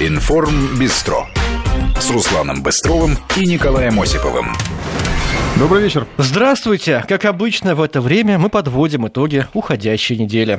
[0.00, 1.28] Информ Бистро
[2.00, 4.48] с Русланом Быстровым и Николаем Осиповым.
[5.56, 6.04] Добрый вечер.
[6.18, 7.04] Здравствуйте.
[7.08, 10.58] Как обычно, в это время мы подводим итоги уходящей недели.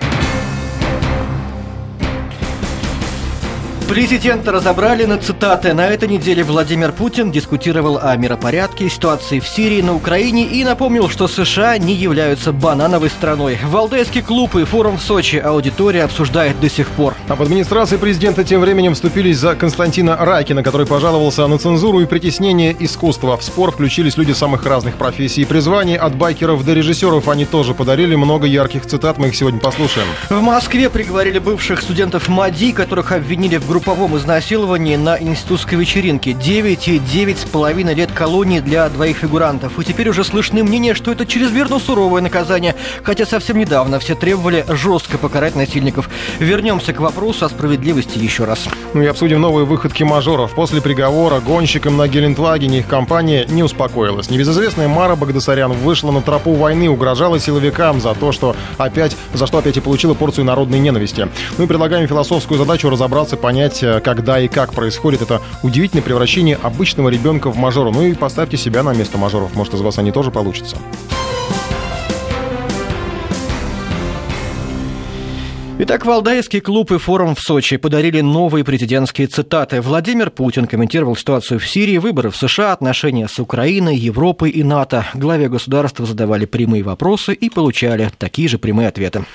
[3.88, 5.74] Президента разобрали на цитаты.
[5.76, 11.08] На этой неделе Владимир Путин дискутировал о миропорядке, ситуации в Сирии, на Украине и напомнил,
[11.08, 13.60] что США не являются банановой страной.
[13.64, 17.14] Валдайский клуб и форум в Сочи аудитория обсуждает до сих пор.
[17.28, 22.08] А в администрации президента тем временем вступились за Константина Райкина, который пожаловался на цензуру и
[22.08, 23.38] притеснение искусства.
[23.38, 27.28] В спор включились люди самых разных профессий и призваний, от байкеров до режиссеров.
[27.28, 30.08] Они тоже подарили много ярких цитат, мы их сегодня послушаем.
[30.32, 36.32] В Москве приговорили бывших студентов МАДИ, которых обвинили в групповом изнасиловании на институтской вечеринке.
[36.32, 39.78] 9 и 9,5 лет колонии для двоих фигурантов.
[39.78, 44.64] И теперь уже слышны мнения, что это чрезмерно суровое наказание, хотя совсем недавно все требовали
[44.70, 46.10] жестко покарать насильников.
[46.40, 48.64] Вернемся к вопросу о справедливости еще раз.
[48.94, 50.56] Ну и обсудим новые выходки мажоров.
[50.56, 54.30] После приговора гонщикам на Гелендвагене их компания не успокоилась.
[54.30, 59.58] Небезызвестная Мара Багдасарян вышла на тропу войны, угрожала силовикам за то, что опять, за что
[59.58, 61.28] опять и получила порцию народной ненависти.
[61.58, 66.58] Мы предлагаем философскую задачу разобраться, понять, понять, э, когда и как происходит это удивительное превращение
[66.62, 67.92] обычного ребенка в мажора.
[67.92, 69.56] Ну и поставьте себя на место мажоров.
[69.56, 70.78] Может, из вас они тоже получатся.
[75.78, 79.82] Итак, Валдайский клуб и форум в Сочи подарили новые президентские цитаты.
[79.82, 85.06] Владимир Путин комментировал ситуацию в Сирии, выборы в США, отношения с Украиной, Европой и НАТО.
[85.14, 89.26] Главе государства задавали прямые вопросы и получали такие же прямые ответы.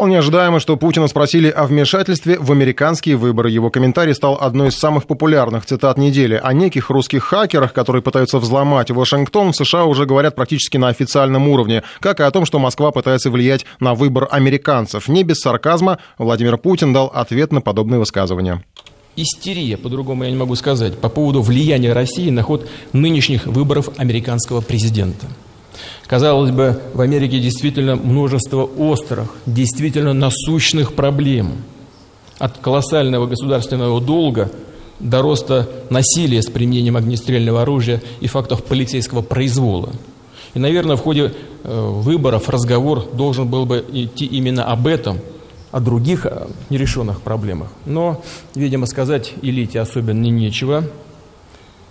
[0.00, 3.50] Вполне ожидаемо, что Путина спросили о вмешательстве в американские выборы.
[3.50, 6.40] Его комментарий стал одной из самых популярных цитат недели.
[6.42, 11.48] О неких русских хакерах, которые пытаются взломать Вашингтон, в США уже говорят практически на официальном
[11.48, 15.06] уровне, как и о том, что Москва пытается влиять на выбор американцев.
[15.06, 18.64] Не без сарказма Владимир Путин дал ответ на подобные высказывания
[19.16, 24.62] истерия, по-другому я не могу сказать, по поводу влияния России на ход нынешних выборов американского
[24.62, 25.26] президента.
[26.06, 31.52] Казалось бы, в Америке действительно множество острых, действительно насущных проблем.
[32.38, 34.50] От колоссального государственного долга
[34.98, 39.90] до роста насилия с применением огнестрельного оружия и фактов полицейского произвола.
[40.54, 41.32] И, наверное, в ходе
[41.62, 45.18] э, выборов разговор должен был бы идти именно об этом,
[45.70, 47.68] о других э, нерешенных проблемах.
[47.86, 48.22] Но,
[48.54, 50.84] видимо, сказать элите особенно нечего,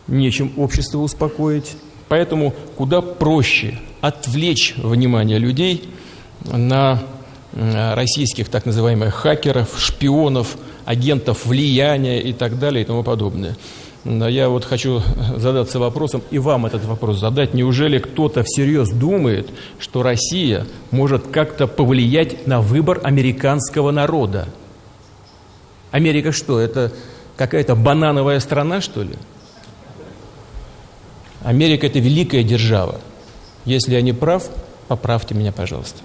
[0.08, 1.78] нечем общество успокоить.
[2.10, 5.90] Поэтому куда проще отвлечь внимание людей
[6.44, 7.02] на
[7.54, 13.56] российских так называемых хакеров, шпионов, агентов влияния и так далее и тому подобное.
[14.06, 15.02] Я вот хочу
[15.36, 17.54] задаться вопросом, и вам этот вопрос задать.
[17.54, 24.48] Неужели кто-то всерьез думает, что Россия может как-то повлиять на выбор американского народа?
[25.92, 26.94] Америка что, это
[27.36, 29.16] какая-то банановая страна, что ли?
[31.44, 33.00] Америка– это великая держава.
[33.66, 34.50] Если я не прав,
[34.88, 36.02] поправьте меня, пожалуйста.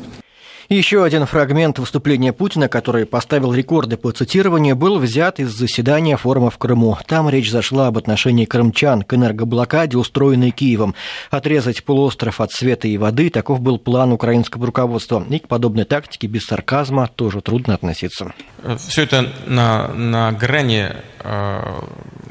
[0.70, 6.48] Еще один фрагмент выступления Путина, который поставил рекорды по цитированию, был взят из заседания форума
[6.50, 6.96] в Крыму.
[7.06, 10.94] Там речь зашла об отношении крымчан к энергоблокаде, устроенной Киевом.
[11.30, 15.22] Отрезать полуостров от света и воды– таков был план украинского руководства.
[15.28, 18.32] И к подобной тактике без сарказма тоже трудно относиться.
[18.78, 21.62] Все это на, на грани э,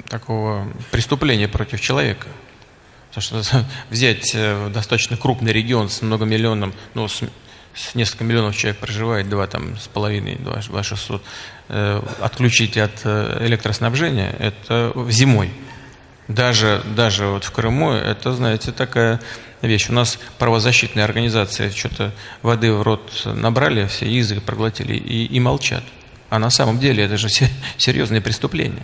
[0.10, 2.26] такого преступления против человека–
[3.14, 7.22] Потому что взять э, достаточно крупный регион с многомиллионным, ну, с,
[7.76, 11.24] с несколько миллионов человек проживает, два там с половиной, два, два шестьсот,
[11.70, 15.52] э, отключить от э, электроснабжения, это зимой.
[16.28, 19.20] Даже, даже вот в Крыму, это, знаете, такая
[19.62, 19.90] вещь.
[19.90, 25.84] У нас правозащитные организации что-то воды в рот набрали, все язык проглотили и, и молчат.
[26.30, 27.28] А на самом деле это же
[27.78, 28.84] серьезные преступления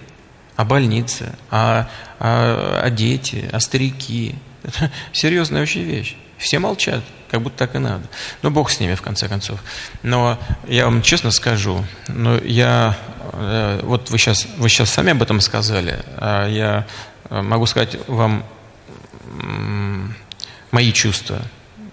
[0.60, 1.88] о больнице, о,
[2.20, 4.36] о, о дети, о старики.
[4.62, 6.18] Это серьезная очень вещь.
[6.38, 8.04] Все молчат, как будто так и надо.
[8.42, 9.62] Ну, Бог с ними, в конце концов.
[10.04, 10.38] Но
[10.68, 12.98] я вам честно скажу, но я,
[13.32, 16.86] э, вот вы сейчас, вы сейчас сами об этом сказали, а я
[17.30, 18.44] э, могу сказать вам
[20.72, 21.42] мои чувства.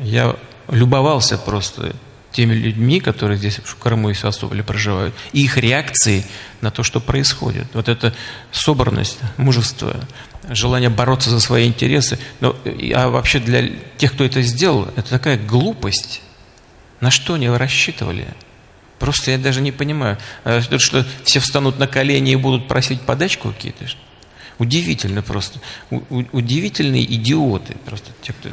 [0.00, 0.34] Я
[0.68, 1.94] любовался просто
[2.36, 6.22] теми людьми, которые здесь в Крыму и Севастополе проживают, и их реакции
[6.60, 7.66] на то, что происходит.
[7.72, 8.14] Вот эта
[8.52, 9.96] собранность, мужество,
[10.50, 12.18] желание бороться за свои интересы.
[12.40, 12.54] Но,
[12.94, 16.20] а вообще для тех, кто это сделал, это такая глупость.
[17.00, 18.28] На что они рассчитывали?
[18.98, 20.18] Просто я даже не понимаю.
[20.44, 23.86] А что все встанут на колени и будут просить подачку какие-то?
[24.58, 25.58] Удивительно просто.
[25.90, 26.02] У,
[26.32, 27.76] удивительные идиоты.
[27.86, 28.50] Просто те, кто...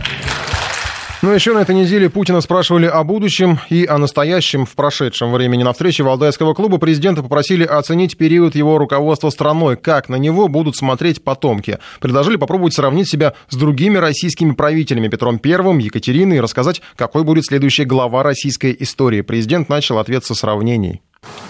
[1.24, 5.64] Ну, еще на этой неделе Путина спрашивали о будущем и о настоящем в прошедшем времени.
[5.64, 10.76] На встрече Валдайского клуба президента попросили оценить период его руководства страной, как на него будут
[10.76, 11.80] смотреть потомки.
[12.02, 17.46] Предложили попробовать сравнить себя с другими российскими правителями Петром Первым, Екатериной и рассказать, какой будет
[17.46, 19.22] следующая глава российской истории.
[19.22, 21.02] Президент начал ответ со сравнений.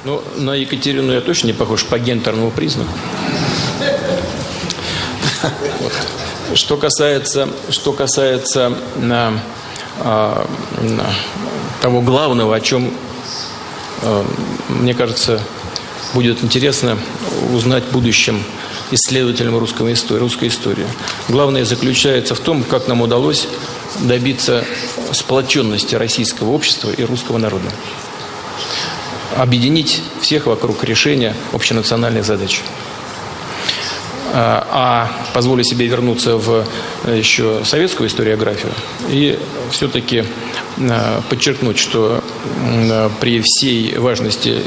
[0.06, 2.92] Ну, на Екатерину я точно не похож по гендерному признаку.
[6.54, 9.34] Что касается, что касается на
[11.82, 12.94] того главного, о чем,
[14.02, 14.26] а,
[14.70, 15.42] мне кажется,
[16.14, 16.98] будет интересно
[17.54, 18.44] узнать в будущем
[18.92, 20.86] исследователям русского истории, русской истории.
[21.30, 23.48] Главное заключается в том, как нам удалось
[24.02, 24.66] добиться
[25.12, 27.72] сплоченности российского общества и русского народа.
[29.36, 32.62] Объединить всех вокруг решения общенациональных задач.
[34.36, 36.66] А, а позволю себе вернуться в
[37.04, 38.74] э, еще советскую историографию
[39.08, 39.38] и
[39.70, 40.24] все-таки
[40.78, 42.20] э, подчеркнуть, что
[42.64, 44.64] э, при всей важности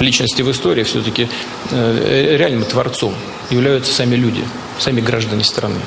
[0.00, 1.28] личности в истории все-таки
[1.70, 3.14] реальным творцом
[3.50, 4.42] являются сами люди,
[4.80, 5.78] сами граждане страны.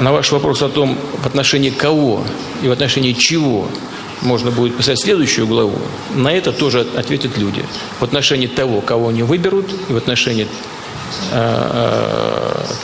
[0.00, 2.24] На ваш вопрос о том, в отношении кого
[2.62, 3.68] и в отношении чего
[4.22, 5.78] можно будет писать следующую главу,
[6.14, 7.62] на это тоже ответят люди.
[8.00, 10.48] В отношении того, кого они выберут, и в отношении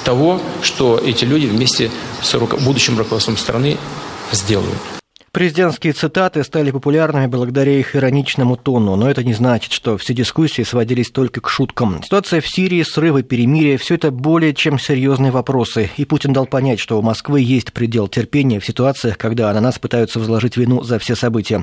[0.04, 1.90] того, что эти люди вместе
[2.22, 3.78] с будущим руководством страны
[4.32, 4.97] сделают.
[5.32, 10.62] Президентские цитаты стали популярными благодаря их ироничному тону, но это не значит, что все дискуссии
[10.62, 12.02] сводились только к шуткам.
[12.02, 15.90] Ситуация в Сирии, срывы, перемирие– все это более чем серьезные вопросы.
[15.96, 19.78] И Путин дал понять, что у Москвы есть предел терпения в ситуациях, когда на нас
[19.78, 21.62] пытаются возложить вину за все события.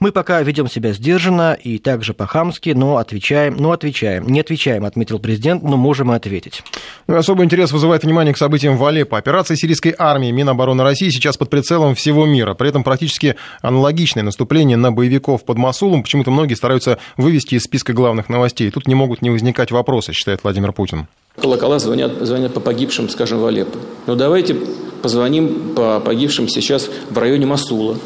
[0.00, 4.26] Мы пока ведем себя сдержанно и также по-хамски, но отвечаем, но отвечаем.
[4.26, 6.62] Не отвечаем, отметил президент, но можем и ответить.
[7.06, 9.18] Ну, особый интерес вызывает внимание к событиям в Алеппо.
[9.18, 12.54] Операция сирийской армии Минобороны России сейчас под прицелом всего мира.
[12.54, 16.02] При этом практически практически аналогичное наступление на боевиков под Масулом.
[16.02, 18.70] Почему-то многие стараются вывести из списка главных новостей.
[18.70, 21.06] Тут не могут не возникать вопросы, считает Владимир Путин.
[21.40, 23.78] Колокола звонят, звонят по погибшим, скажем, в Алеппо.
[24.06, 24.56] Но ну, давайте
[25.02, 27.96] позвоним по погибшим сейчас в районе Масула.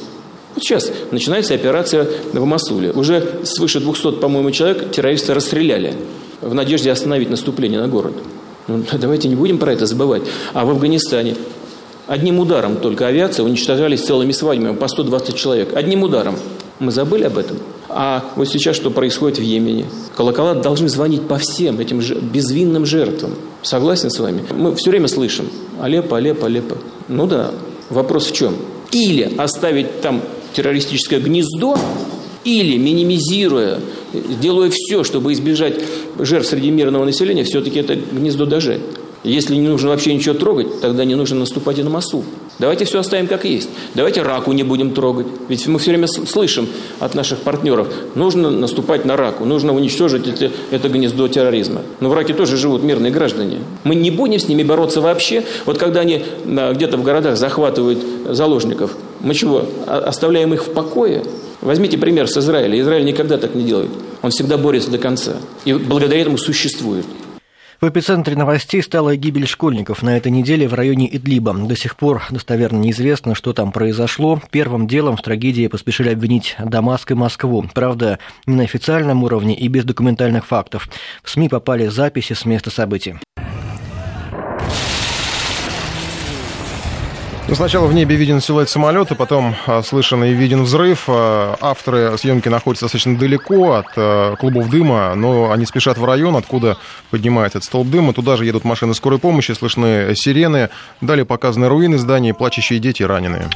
[0.54, 2.92] Вот сейчас начинается операция в Масуле.
[2.92, 5.94] Уже свыше 200, по-моему, человек террористы расстреляли
[6.40, 8.14] в надежде остановить наступление на город.
[8.68, 10.22] Ну, давайте не будем про это забывать.
[10.54, 11.34] А в Афганистане
[12.06, 15.74] Одним ударом только авиация уничтожались целыми свадьбами по 120 человек.
[15.74, 16.36] Одним ударом.
[16.78, 17.56] Мы забыли об этом.
[17.88, 19.86] А вот сейчас что происходит в Йемене?
[20.14, 23.32] Колокола должны звонить по всем этим безвинным жертвам.
[23.62, 24.44] Согласен с вами?
[24.54, 25.48] Мы все время слышим.
[25.80, 26.76] Алеппо, Алеппо, Алеппо.
[27.08, 27.50] Ну да.
[27.90, 28.54] Вопрос в чем?
[28.92, 30.22] Или оставить там
[30.52, 31.76] террористическое гнездо,
[32.44, 33.80] или минимизируя,
[34.40, 35.74] делая все, чтобы избежать
[36.18, 38.80] жертв среди мирного населения, все-таки это гнездо дожать.
[39.24, 42.22] Если не нужно вообще ничего трогать, тогда не нужно наступать и на массу.
[42.58, 43.68] Давайте все оставим как есть.
[43.94, 45.26] Давайте раку не будем трогать.
[45.48, 46.68] Ведь мы все время слышим
[47.00, 51.82] от наших партнеров, нужно наступать на раку, нужно уничтожить это, это гнездо терроризма.
[52.00, 53.58] Но в раке тоже живут мирные граждане.
[53.84, 55.44] Мы не будем с ними бороться вообще.
[55.66, 57.98] Вот когда они где-то в городах захватывают
[58.30, 61.24] заложников, мы чего, оставляем их в покое?
[61.60, 62.80] Возьмите пример с Израиля.
[62.80, 63.90] Израиль никогда так не делает.
[64.22, 65.32] Он всегда борется до конца.
[65.64, 67.04] И благодаря этому существует.
[67.78, 71.52] В эпицентре новостей стала гибель школьников на этой неделе в районе Идлиба.
[71.52, 74.40] До сих пор достоверно неизвестно, что там произошло.
[74.50, 77.66] Первым делом в трагедии поспешили обвинить Дамаск и Москву.
[77.74, 80.88] Правда, не на официальном уровне и без документальных фактов.
[81.22, 83.16] В СМИ попали записи с места событий.
[87.48, 91.04] Ну, сначала в небе виден силуэт самолета, потом а, слышен и виден взрыв.
[91.06, 96.34] А, авторы съемки находятся достаточно далеко от а, клубов дыма, но они спешат в район,
[96.34, 96.76] откуда
[97.12, 98.12] поднимается этот столб дыма.
[98.12, 100.70] Туда же едут машины скорой помощи, слышны сирены.
[101.00, 103.48] Далее показаны руины зданий, плачущие дети и раненые.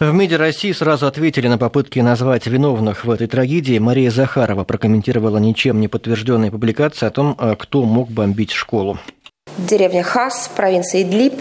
[0.00, 3.78] В МИДе России сразу ответили на попытки назвать виновных в этой трагедии.
[3.78, 8.98] Мария Захарова прокомментировала ничем не подтвержденные публикации о том, кто мог бомбить школу.
[9.56, 11.40] Деревня Хас, провинция Идлиб,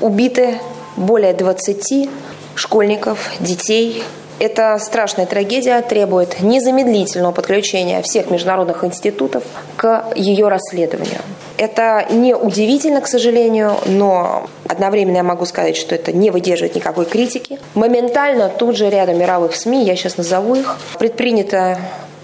[0.00, 0.58] убиты
[0.96, 2.08] более 20
[2.54, 4.02] школьников, детей.
[4.38, 9.44] Эта страшная трагедия требует незамедлительного подключения всех международных институтов
[9.76, 11.20] к ее расследованию.
[11.58, 17.04] Это не удивительно, к сожалению, но одновременно я могу сказать, что это не выдерживает никакой
[17.04, 17.58] критики.
[17.74, 21.78] Моментально тут же рядом мировых СМИ, я сейчас назову их, предпринята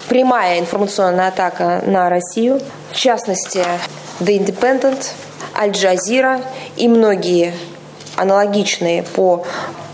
[0.09, 2.59] прямая информационная атака на Россию,
[2.91, 3.63] в частности,
[4.19, 5.11] The Independent,
[5.55, 6.41] Аль Джазира
[6.75, 7.53] и многие
[8.17, 9.45] аналогичные по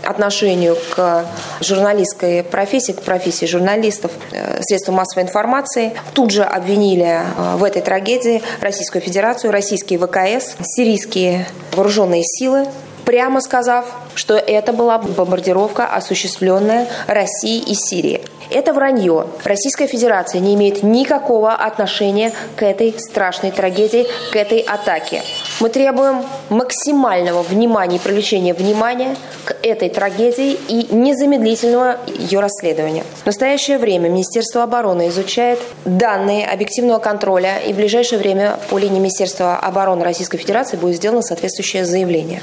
[0.02, 1.24] отношению к
[1.60, 5.94] журналистской профессии, к профессии журналистов, э, средства массовой информации.
[6.12, 12.66] Тут же обвинили э, в этой трагедии Российскую Федерацию, российские ВКС, сирийские вооруженные силы.
[13.04, 18.22] Прямо сказав, что это была бомбардировка, осуществленная Россией и Сирией.
[18.50, 19.26] Это вранье.
[19.42, 25.22] Российская Федерация не имеет никакого отношения к этой страшной трагедии, к этой атаке.
[25.60, 33.04] Мы требуем максимального внимания и привлечения внимания к этой трагедии и незамедлительного ее расследования.
[33.22, 38.98] В настоящее время Министерство обороны изучает данные объективного контроля и в ближайшее время по линии
[38.98, 42.42] Министерства обороны Российской Федерации будет сделано соответствующее заявление.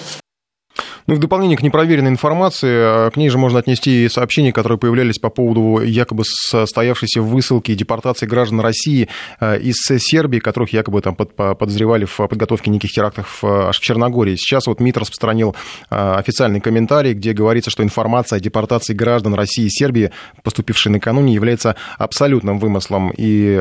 [1.11, 4.79] Ну, в дополнение к непроверенной информации, э, к ней же можно отнести и сообщения, которые
[4.79, 9.09] появлялись по поводу якобы состоявшейся высылки и депортации граждан России
[9.41, 14.37] э, из Сербии, которых якобы там подозревали в подготовке неких терактов э, аж в Черногории.
[14.37, 15.53] Сейчас вот МИД распространил
[15.89, 20.11] официальный комментарий, где говорится, что информация о депортации граждан России и Сербии,
[20.43, 23.11] поступившей накануне, является абсолютным вымыслом.
[23.17, 23.59] И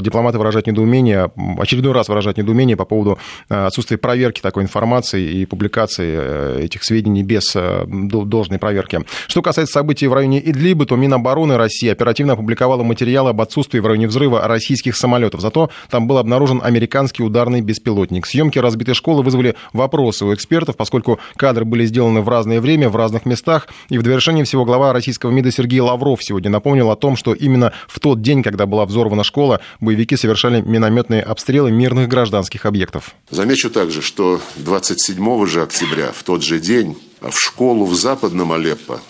[0.00, 6.64] дипломаты выражают недоумение, очередной раз выражают недоумение по поводу отсутствия проверки такой информации и публикации
[6.64, 9.00] этих сведений без э, должной проверки.
[9.26, 13.86] Что касается событий в районе Идлиба, то Минобороны России оперативно опубликовала материалы об отсутствии в
[13.86, 15.40] районе взрыва российских самолетов.
[15.40, 18.26] Зато там был обнаружен американский ударный беспилотник.
[18.26, 22.96] Съемки разбитой школы вызвали вопросы у экспертов, поскольку кадры были сделаны в разное время, в
[22.96, 23.68] разных местах.
[23.88, 27.72] И в довершении всего глава российского МИДа Сергей Лавров сегодня напомнил о том, что именно
[27.88, 33.14] в тот день, когда была взорвана школа, боевики совершали минометные обстрелы мирных гражданских объектов.
[33.30, 39.00] Замечу также, что 27 же октября, в тот же день в школу в западном Алеппо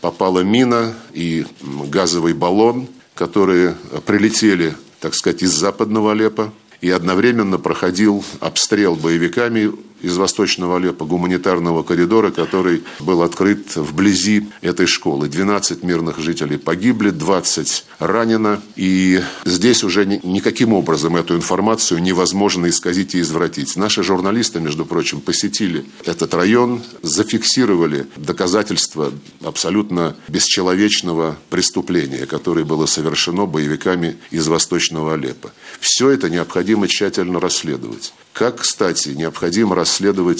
[0.00, 8.24] попала мина и газовый баллон, которые прилетели, так сказать, из западного Алеппо, и одновременно проходил
[8.40, 15.28] обстрел боевиками из Восточного Алеппо, гуманитарного коридора, который был открыт вблизи этой школы.
[15.28, 18.60] 12 мирных жителей погибли, 20 ранено.
[18.76, 23.76] И здесь уже никаким образом эту информацию невозможно исказить и извратить.
[23.76, 29.12] Наши журналисты, между прочим, посетили этот район, зафиксировали доказательства
[29.42, 35.52] абсолютно бесчеловечного преступления, которое было совершено боевиками из Восточного Алеппо.
[35.80, 38.12] Все это необходимо тщательно расследовать.
[38.32, 39.87] Как, кстати, необходимо расследовать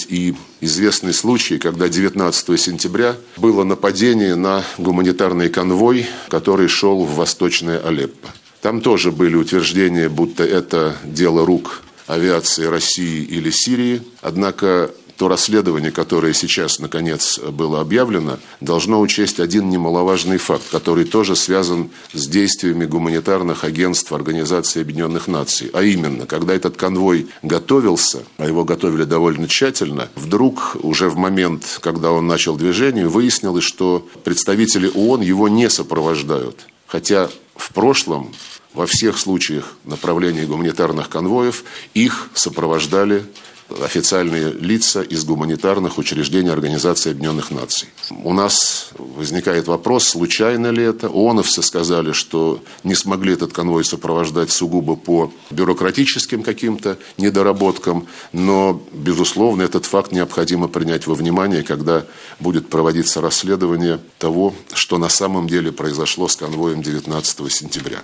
[0.09, 7.79] и известный случай, когда 19 сентября было нападение на гуманитарный конвой, который шел в Восточное
[7.79, 8.29] Алеппо.
[8.61, 14.03] Там тоже были утверждения, будто это дело рук авиации России или Сирии.
[14.21, 21.35] Однако то расследование, которое сейчас, наконец, было объявлено, должно учесть один немаловажный факт, который тоже
[21.35, 25.71] связан с действиями гуманитарных агентств Организации Объединенных Наций.
[25.73, 31.81] А именно, когда этот конвой готовился, а его готовили довольно тщательно, вдруг уже в момент,
[31.83, 36.69] когда он начал движение, выяснилось, что представители ООН его не сопровождают.
[36.87, 38.33] Хотя в прошлом
[38.73, 43.25] во всех случаях направления гуманитарных конвоев их сопровождали
[43.83, 47.89] официальные лица из гуманитарных учреждений Организации Объединенных Наций.
[48.11, 51.09] У нас возникает вопрос, случайно ли это.
[51.09, 59.63] ООНовцы сказали, что не смогли этот конвой сопровождать сугубо по бюрократическим каким-то недоработкам, но, безусловно,
[59.63, 62.05] этот факт необходимо принять во внимание, когда
[62.41, 67.99] будет проводиться расследование того, что на самом деле произошло с конвоем 19 сентября.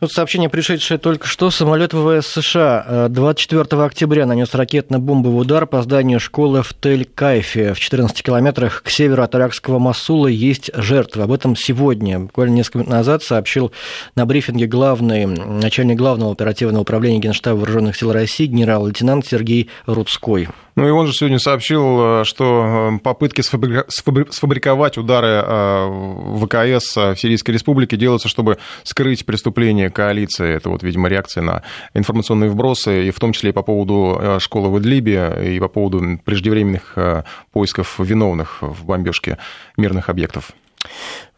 [0.00, 1.50] Вот сообщение, пришедшее только что.
[1.50, 4.52] Самолет ВВС США 24 э, октября нанес
[4.94, 7.74] ракетно-бомбовый удар по зданию школы в Тель-Кайфе.
[7.74, 11.22] В 14 километрах к северу от иракского Масула есть жертвы.
[11.22, 13.72] Об этом сегодня, буквально несколько минут назад, сообщил
[14.14, 20.48] на брифинге главный, начальник главного оперативного управления Генштаба Вооруженных сил России генерал-лейтенант Сергей Рудской.
[20.76, 25.42] Ну и он же сегодня сообщил, э, что э, попытки сфабриковать удары
[26.40, 30.54] ВКС в Сирийской Республике делаются, чтобы скрыть преступление коалиции.
[30.54, 31.62] Это вот, видимо, реакция на
[31.94, 35.68] информационные вбросы, и в том числе и по поводу э, школы в Идлибе, и по
[35.68, 39.38] поводу преждевременных э, поисков виновных в бомбежке
[39.76, 40.52] мирных объектов.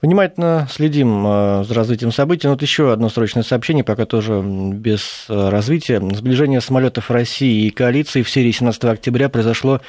[0.03, 2.49] Внимательно следим э, за развитием событий.
[2.49, 6.01] Вот еще одно срочное сообщение, пока тоже без развития.
[6.15, 9.81] Сближение самолетов России и коалиции в Сирии 17 октября произошло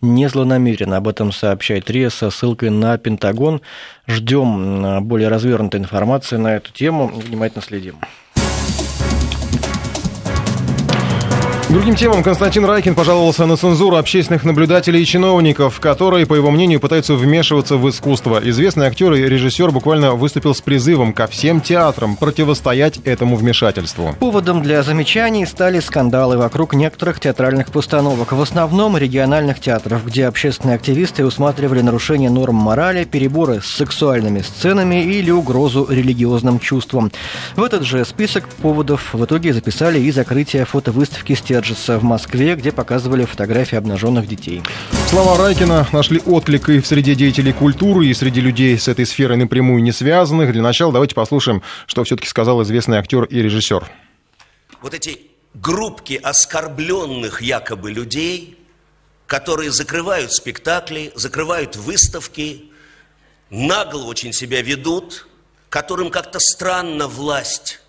[0.00, 0.98] незлонамеренно.
[0.98, 3.60] Об этом сообщает РИА со ссылкой на Пентагон.
[4.06, 7.08] Ждем более развернутой информации на эту тему.
[7.08, 7.96] Внимательно следим.
[11.68, 16.78] Другим темам Константин Райкин пожаловался на цензуру общественных наблюдателей и чиновников, которые, по его мнению,
[16.78, 18.40] пытаются вмешиваться в искусство.
[18.40, 24.14] Известный актер и режиссер буквально выступил с призывом ко всем театрам противостоять этому вмешательству.
[24.20, 30.76] Поводом для замечаний стали скандалы вокруг некоторых театральных постановок, в основном региональных театров, где общественные
[30.76, 37.10] активисты усматривали нарушение норм морали, переборы с сексуальными сценами или угрозу религиозным чувствам.
[37.56, 42.02] В этот же список поводов в итоге записали и закрытие фотовыставки с театром держится в
[42.02, 44.62] Москве, где показывали фотографии обнаженных детей.
[45.08, 49.38] Слова Райкина нашли отклик и в среде деятелей культуры, и среди людей с этой сферой
[49.38, 50.52] напрямую не связанных.
[50.52, 53.90] Для начала давайте послушаем, что все-таки сказал известный актер и режиссер.
[54.82, 55.18] Вот эти
[55.54, 58.58] группки оскорбленных якобы людей,
[59.26, 62.64] которые закрывают спектакли, закрывают выставки,
[63.48, 65.26] нагло очень себя ведут,
[65.70, 67.80] которым как-то странно власть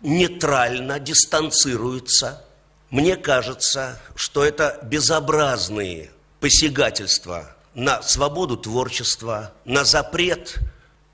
[0.00, 2.46] нейтрально дистанцируется.
[2.90, 10.58] Мне кажется, что это безобразные посягательства на свободу творчества, на запрет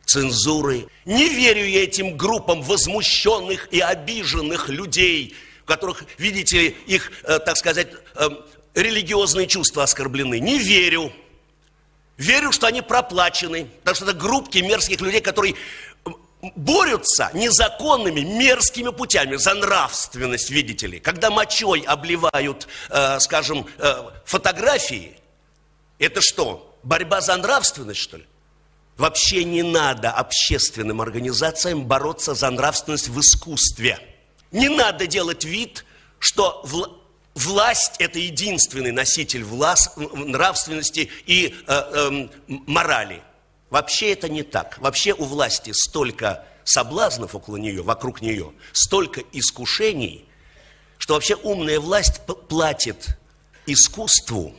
[0.06, 0.86] цензуры.
[1.04, 7.58] Не верю я этим группам возмущенных и обиженных людей, у которых, видите их, э, так
[7.58, 8.28] сказать, э,
[8.74, 10.38] религиозные чувства оскорблены.
[10.40, 11.12] Не верю.
[12.16, 13.68] Верю, что они проплачены.
[13.84, 15.56] Так что это группки мерзких людей, которые
[16.54, 21.00] борются незаконными, мерзкими путями за нравственность, видите ли.
[21.00, 25.16] Когда мочой обливают, э, скажем, э, фотографии,
[25.98, 28.26] это что, борьба за нравственность, что ли?
[28.96, 33.98] Вообще не надо общественным организациям бороться за нравственность в искусстве.
[34.52, 35.84] Не надо делать вид,
[36.18, 36.88] что вла
[37.36, 43.22] власть– это единственный носитель власть, нравственности и э, э, морали.
[43.70, 44.78] Вообще это не так.
[44.78, 50.26] Вообще у власти столько соблазнов около нее, вокруг нее, столько искушений,
[50.98, 53.18] что вообще умная власть платит
[53.66, 54.54] искусству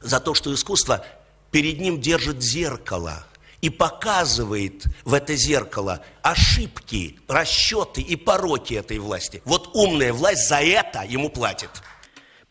[0.00, 1.04] за то, что искусство
[1.50, 3.24] перед ним держит зеркало
[3.60, 9.42] и показывает в это зеркало ошибки, расчеты и пороки этой власти.
[9.44, 11.70] Вот умная власть за это ему платит.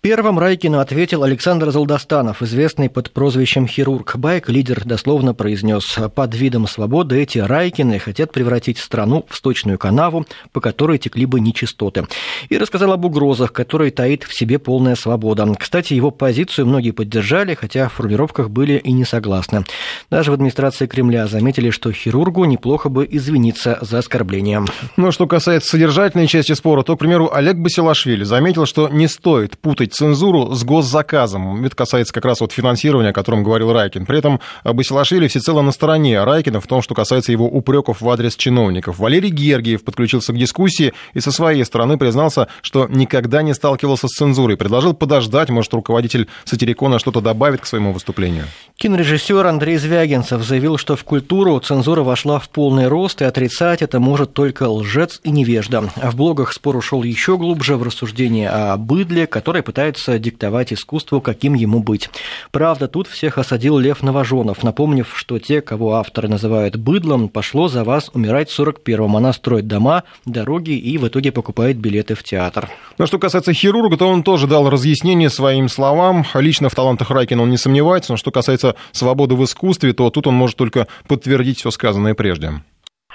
[0.01, 4.15] Первым Райкину ответил Александр Залдостанов, известный под прозвищем «Хирург».
[4.15, 10.25] Байк лидер дословно произнес «Под видом свободы эти Райкины хотят превратить страну в сточную канаву,
[10.53, 12.05] по которой текли бы нечистоты».
[12.47, 15.51] И рассказал об угрозах, которые таит в себе полная свобода.
[15.59, 19.65] Кстати, его позицию многие поддержали, хотя в формулировках были и не согласны.
[20.11, 24.63] Даже в администрации Кремля заметили, что хирургу неплохо бы извиниться за оскорбление.
[24.95, 29.57] Ну, что касается содержательной части спора, то, к примеру, Олег Басилашвили заметил, что не стоит
[29.57, 31.65] путать цензуру с госзаказом.
[31.65, 34.05] Это касается как раз вот финансирования, о котором говорил Райкин.
[34.05, 38.35] При этом Басилашвили всецело на стороне Райкина в том, что касается его упреков в адрес
[38.35, 38.99] чиновников.
[38.99, 44.11] Валерий Гергиев подключился к дискуссии и со своей стороны признался, что никогда не сталкивался с
[44.11, 44.57] цензурой.
[44.57, 48.45] Предложил подождать, может, руководитель сатирикона что-то добавит к своему выступлению.
[48.77, 53.99] Кинорежиссер Андрей Звягинцев заявил, что в культуру цензура вошла в полный рост, и отрицать это
[53.99, 55.89] может только лжец и невежда.
[55.95, 61.21] А в блогах спор ушел еще глубже в рассуждение о быдле, которое пытается диктовать искусству,
[61.21, 62.09] каким ему быть.
[62.49, 67.83] Правда, тут всех осадил Лев Новожонов, напомнив, что те, кого авторы называют быдлом, пошло за
[67.83, 69.15] вас умирать в 41-м.
[69.15, 72.69] Она строит дома, дороги и в итоге покупает билеты в театр.
[72.97, 76.25] Ну, что касается хирурга, то он тоже дал разъяснение своим словам.
[76.33, 78.13] Лично в талантах Райкина он не сомневается.
[78.13, 82.63] Но что касается свободы в искусстве, то тут он может только подтвердить все сказанное прежде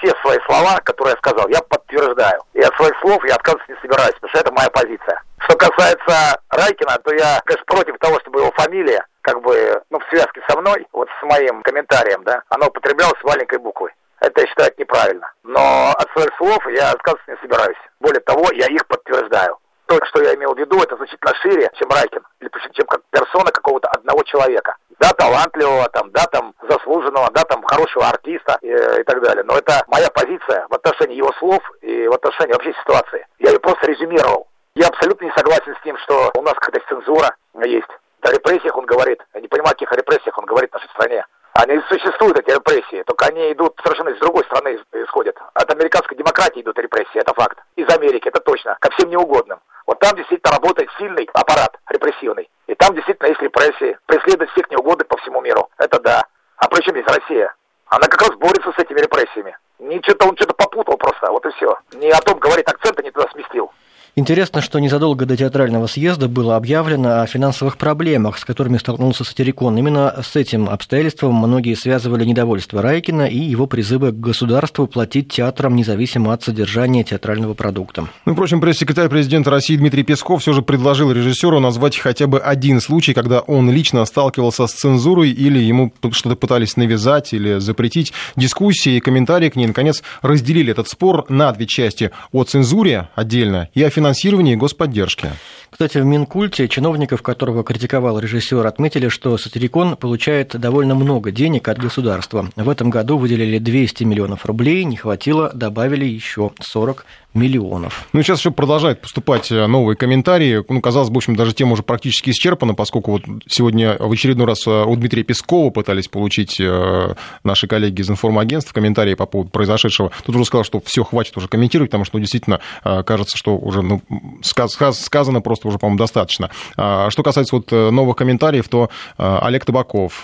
[0.03, 2.41] все свои слова, которые я сказал, я подтверждаю.
[2.53, 5.21] И от своих слов я отказываться не собираюсь, потому что это моя позиция.
[5.39, 10.09] Что касается Райкина, то я, конечно, против того, чтобы его фамилия, как бы, ну, в
[10.09, 13.93] связке со мной, вот с моим комментарием, да, она употреблялась маленькой буквой.
[14.19, 15.31] Это, я считаю, неправильно.
[15.43, 17.77] Но от своих слов я отказываться не собираюсь.
[17.99, 19.57] Более того, я их подтверждаю.
[19.87, 23.51] То, что я имел в виду, это значительно шире, чем Райкин, или чем как персона
[23.51, 24.75] какого-то одного человека.
[24.99, 29.43] Да, талантливого, там, да, там, заслуженного, да, там, хорошего артиста э, и так далее.
[29.43, 33.27] Но это моя позиция в отношении его слов и в отношении вообще ситуации.
[33.39, 34.47] Я ее просто резюмировал.
[34.75, 37.89] Я абсолютно не согласен с тем, что у нас какая-то цензура есть.
[38.21, 39.21] О репрессиях он говорит.
[39.33, 41.25] Я не понимаю, о каких репрессиях он говорит в нашей стране.
[41.53, 45.37] Они существуют, эти репрессии, только они идут совершенно из другой страны исходят.
[45.53, 47.59] От американской демократии идут репрессии, это факт.
[47.75, 49.59] Из Америки, это точно, ко всем неугодным.
[49.85, 52.49] Вот там действительно работает сильный аппарат репрессивный.
[52.67, 55.69] И там действительно есть репрессии, преследуют всех неугодных по всему миру.
[55.77, 56.23] Это да.
[56.57, 57.53] А при чем здесь Россия?
[57.87, 59.57] Она как раз борется с этими репрессиями.
[59.79, 61.77] Ничего-то он что-то попутал просто, вот и все.
[61.93, 63.71] Не о том говорит, акцента не туда сместил.
[64.15, 69.75] Интересно, что незадолго до театрального съезда было объявлено о финансовых проблемах, с которыми столкнулся Сатирикон.
[69.75, 75.75] Именно с этим обстоятельством многие связывали недовольство Райкина и его призывы к государству платить театрам
[75.75, 78.07] независимо от содержания театрального продукта.
[78.25, 82.81] Ну, впрочем, пресс-секретарь президента России Дмитрий Песков все же предложил режиссеру назвать хотя бы один
[82.81, 88.13] случай, когда он лично сталкивался с цензурой или ему что-то пытались навязать или запретить.
[88.35, 92.11] Дискуссии и комментарии к ней, наконец, разделили этот спор на две части.
[92.31, 95.29] О цензуре отдельно и о финансировании и господдержки.
[95.73, 101.79] Кстати, в Минкульте чиновников, которого критиковал режиссер, отметили, что Сатирикон получает довольно много денег от
[101.79, 102.47] государства.
[102.55, 108.07] В этом году выделили 200 миллионов рублей, не хватило, добавили еще 40 миллионов.
[108.13, 110.63] Ну, сейчас еще продолжают поступать э, новые комментарии.
[110.67, 114.45] Ну, казалось бы, в общем, даже тема уже практически исчерпана, поскольку вот сегодня в очередной
[114.45, 119.49] раз э, у Дмитрия Пескова пытались получить э, наши коллеги из информагентств комментарии по поводу
[119.49, 120.11] произошедшего.
[120.25, 123.81] Тут уже сказал, что все, хватит уже комментировать, потому что ну, действительно кажется, что уже
[123.81, 124.01] ну,
[124.41, 126.49] сказано просто уже, по-моему, достаточно.
[126.77, 130.23] А что касается вот новых комментариев, то Олег Табаков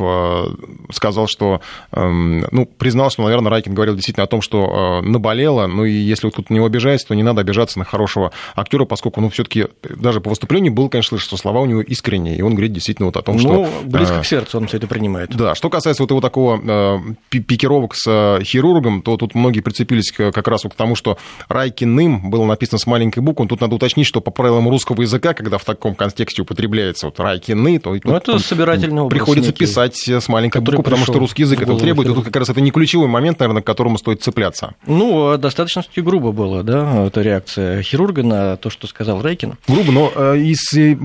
[0.91, 5.85] сказал, что, эм, ну, признал, что, наверное, Райкин говорил действительно о том, что наболело, ну
[5.85, 9.29] и если вот тут не обижается, то не надо обижаться на хорошего актера, поскольку, ну,
[9.29, 12.73] все-таки даже по выступлению было, конечно, слышно, что слова у него искренние, и он говорит
[12.73, 13.51] действительно вот о том, ну, что...
[13.51, 15.35] Ну, близко э, к сердцу он все это принимает.
[15.35, 16.99] Да, что касается вот его такого э,
[17.29, 22.29] пикировок с э, хирургом, то тут многие прицепились как раз вот к тому, что Райкиным
[22.29, 25.65] было написано с маленькой буквы, тут надо уточнить, что по правилам русского языка, когда в
[25.65, 30.61] таком контексте употребляется вот Райкины, то ну, это собирательный образ приходится некий, писать с маленькой
[30.61, 33.39] буквы, потому что русский язык это требует, и тут как раз это не ключевой момент,
[33.39, 34.75] наверное, к которому стоит цепляться.
[34.85, 39.57] Ну, достаточно грубо было, да, эта реакция хирурга на то, что сказал Рейкин.
[39.67, 40.95] Грубо, но э, из, э,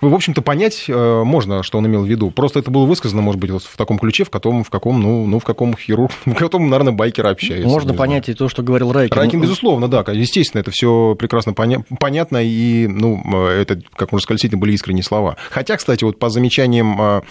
[0.00, 2.30] в общем-то, понять э, можно, что он имел в виду.
[2.30, 5.26] Просто это было высказано, может быть, вот в таком ключе, в каком, в каком, ну,
[5.26, 7.68] ну в каком хирург, в каком, наверное, байкер общается.
[7.68, 8.36] Можно понять знаю.
[8.36, 9.16] и то, что говорил Райкин.
[9.16, 14.36] Райкин, безусловно, да, естественно, это все прекрасно поня- понятно, и, ну, это, как можно сказать,
[14.36, 15.36] действительно были искренние слова.
[15.50, 17.22] Хотя, кстати, вот по замечаниям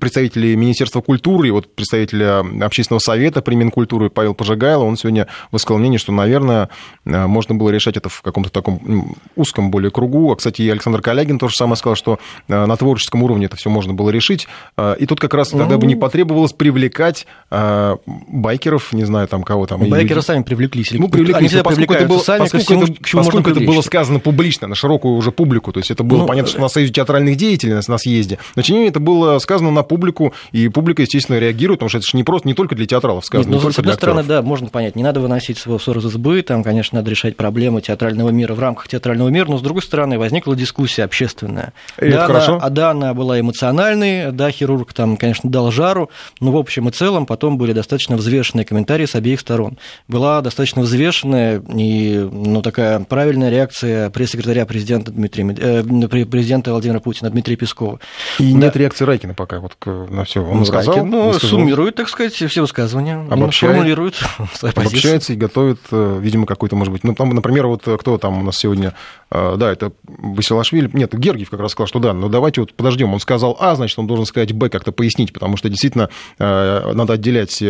[0.00, 5.78] представителей Министерства культуры, и вот представителя Общественного совета при Минкультуры Павел Пожигайло, он сегодня высказал
[5.78, 6.68] мнение, что, наверное,
[7.04, 10.32] можно было решать это в каком-то таком узком более кругу.
[10.32, 12.18] А, кстати, и Александр Калягин тоже самое сказал, что
[12.48, 14.46] э, на творческом уровне это все можно было решить.
[14.76, 16.00] Э, и тут как раз тогда бы не ну.
[16.00, 17.96] потребовалось привлекать э,
[18.28, 19.88] байкеров, не знаю, там кого там.
[19.88, 20.22] Байкеры и...
[20.22, 20.92] сами привлеклись.
[20.92, 24.68] Ну, привлеклись, Они поскольку это было, сами, поскольку всему, это, поскольку это было сказано публично,
[24.68, 25.72] на широкую уже публику.
[25.72, 28.38] То есть это было ну, понятно, что на Союзе театральных деятелей, на съезде.
[28.56, 31.98] Но тем не менее, это было сказано на публику, и публика, естественно, реагирует, потому что
[31.98, 33.52] это же не просто не только для театралов сказано.
[33.52, 36.06] Нет, ну, не с одной стороны, да, можно понять, не надо выносить свой ссор из
[36.06, 39.82] избы, там, конечно, надо решать проблемы театрального мира в рамках театрального мира, но, с другой
[39.82, 41.72] стороны, возникла дискуссия общественная.
[42.00, 42.54] И да, это хорошо.
[42.54, 46.88] Она, а да, она была эмоциональной, да, хирург там, конечно, дал жару, но в общем
[46.88, 49.78] и целом потом были достаточно взвешенные комментарии с обеих сторон.
[50.08, 57.30] Была достаточно взвешенная и, ну, такая правильная реакция пресс-секретаря президента, Дмитрия, э, президента Владимира Путина
[57.30, 58.00] Дмитрия Пескова.
[58.38, 58.58] И да.
[58.58, 60.42] нет реакции Райкина пока вот на все.
[60.42, 64.14] Он ну, сказал, ну, суммирует, так сказать, все высказывания, обобщает, формулирует
[64.62, 68.40] обобщается и готовит, э, видимо, какой-то, может быть, ну, там, например, вот э, кто там
[68.40, 68.94] у нас сегодня,
[69.30, 73.12] э, да, это Басилашвили, нет, Гергиев как раз сказал, что да, но давайте вот подождем,
[73.12, 77.62] он сказал А, значит, он должен сказать Б, как-то пояснить, потому что действительно надо отделять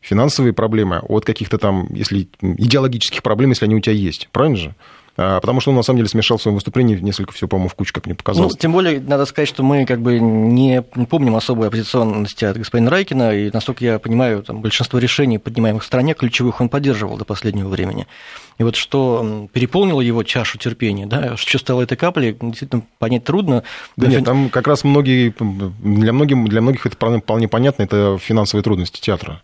[0.00, 4.74] финансовые проблемы от каких-то там, если идеологических проблем, если они у тебя есть, правильно же?
[5.20, 7.74] А, потому что он, на самом деле, смешал в своем выступлении несколько всего, по-моему, в
[7.74, 8.52] кучу, как мне показалось.
[8.52, 12.88] Ну, тем более, надо сказать, что мы как бы не помним особой оппозиционности от господина
[12.88, 17.24] Райкина, и, насколько я понимаю, там, большинство решений, поднимаемых в стране, ключевых он поддерживал до
[17.24, 18.06] последнего времени.
[18.58, 23.64] И вот что переполнило его чашу терпения, да, что стало этой каплей, действительно понять трудно.
[23.96, 25.34] Да нет, там как раз многие,
[25.80, 29.42] для, многих, для многих это вполне понятно, это финансовые трудности театра.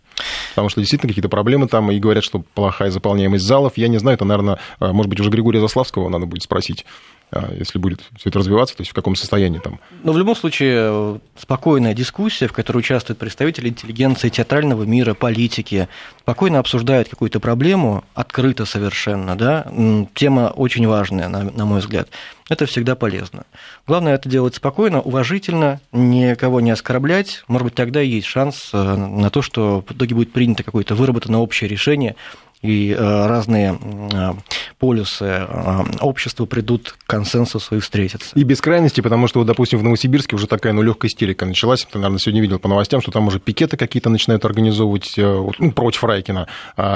[0.49, 3.73] Потому что действительно какие-то проблемы там, и говорят, что плохая заполняемость залов.
[3.77, 6.85] Я не знаю, это, наверное, э, может быть, уже Григория Заславского надо будет спросить.
[7.31, 9.79] А, если будет все это развиваться, то есть в каком состоянии там.
[10.03, 15.87] Но в любом случае спокойная дискуссия, в которой участвуют представители интеллигенции, театрального мира, политики,
[16.19, 19.65] спокойно обсуждают какую-то проблему, открыто совершенно, да,
[20.13, 22.09] тема очень важная, на, на мой взгляд.
[22.47, 23.45] Это всегда полезно.
[23.87, 27.43] Главное это делать спокойно, уважительно, никого не оскорблять.
[27.47, 31.39] Может быть, тогда есть шанс э, на то, что в итоге будет принято какое-то выработано
[31.39, 32.15] общее решение,
[32.61, 33.77] и э, разные
[34.13, 34.33] э,
[34.79, 38.31] полюсы э, общества придут к консенсусу и встретятся.
[38.35, 41.85] И без крайности, потому что, вот, допустим, в Новосибирске уже такая ну, легкая истерика началась.
[41.85, 46.03] Ты, наверное, сегодня видел по новостям, что там уже пикеты какие-то начинают организовывать ну, против
[46.03, 46.47] Райкина,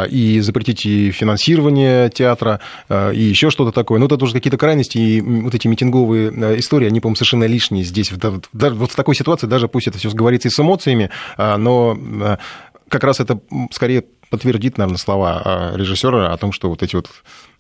[0.10, 4.00] и запретить и финансирование театра, и еще что-то такое.
[4.00, 8.12] Ну, это уже какие-то крайности, и вот эти митинговые истории, они, по-моему, совершенно лишние здесь.
[8.12, 11.98] Даже вот в такой ситуации, даже пусть это все говорится и с эмоциями, но
[12.90, 13.40] как раз это
[13.72, 17.10] скорее подтвердит, наверное, слова а, режиссера о том, что вот эти вот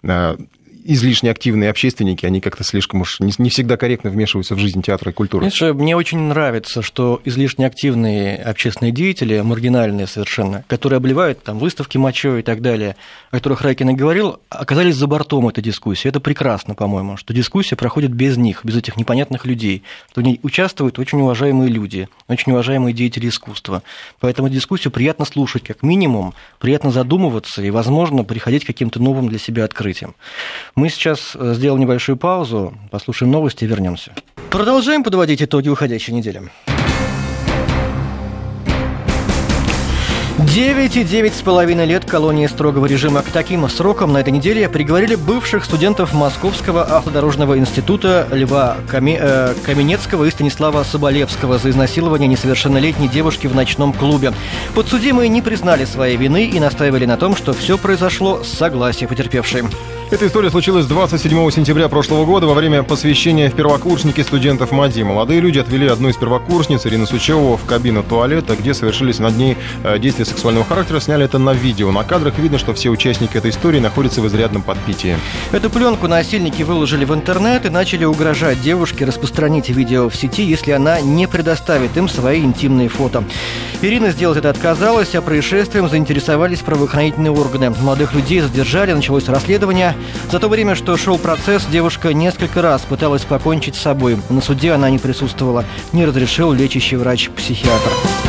[0.03, 0.37] а,
[0.83, 5.11] излишне активные общественники, они как-то слишком уж не, не всегда корректно вмешиваются в жизнь театра
[5.11, 5.49] и культуры.
[5.49, 11.97] Знаешь, мне очень нравится, что излишне активные общественные деятели, маргинальные совершенно, которые обливают там выставки
[11.97, 12.95] мочой и так далее,
[13.31, 16.07] о которых Райкин и говорил, оказались за бортом этой дискуссии.
[16.07, 20.39] Это прекрасно, по-моему, что дискуссия проходит без них, без этих непонятных людей, что в ней
[20.43, 23.83] участвуют очень уважаемые люди, очень уважаемые деятели искусства.
[24.19, 29.39] Поэтому дискуссию приятно слушать, как минимум, приятно задумываться и, возможно, приходить к каким-то новым для
[29.39, 30.15] себя открытиям.
[30.75, 34.13] Мы сейчас э, сделаем небольшую паузу, послушаем новости и вернемся.
[34.49, 36.41] Продолжаем подводить итоги уходящей недели.
[40.45, 43.21] Девять и девять с половиной лет колонии строгого режима.
[43.23, 49.17] К таким срокам на этой неделе приговорили бывших студентов Московского автодорожного института Льва Каме...
[49.19, 54.31] э, Каменецкого и Станислава Соболевского за изнасилование несовершеннолетней девушки в ночном клубе.
[54.75, 59.63] Подсудимые не признали своей вины и настаивали на том, что все произошло с согласия потерпевшей.
[60.11, 65.03] Эта история случилась 27 сентября прошлого года во время посвящения в первокурсники студентов МАДИ.
[65.03, 69.55] Молодые люди отвели одну из первокурсниц, Ирину Сучеву, в кабину туалета, где совершились над ней
[69.83, 70.99] э, действия сексуального характера.
[70.99, 71.91] Сняли это на видео.
[71.91, 75.17] На кадрах видно, что все участники этой истории находятся в изрядном подпитии.
[75.51, 80.71] Эту пленку насильники выложили в интернет и начали угрожать девушке распространить видео в сети, если
[80.71, 83.23] она не предоставит им свои интимные фото.
[83.81, 87.69] Ирина сделать это отказалась, а происшествием заинтересовались правоохранительные органы.
[87.69, 89.95] Молодых людей задержали, началось расследование.
[90.31, 94.17] За то время, что шел процесс, девушка несколько раз пыталась покончить с собой.
[94.29, 95.65] На суде она не присутствовала.
[95.93, 98.28] Не разрешил лечащий врач-психиатр.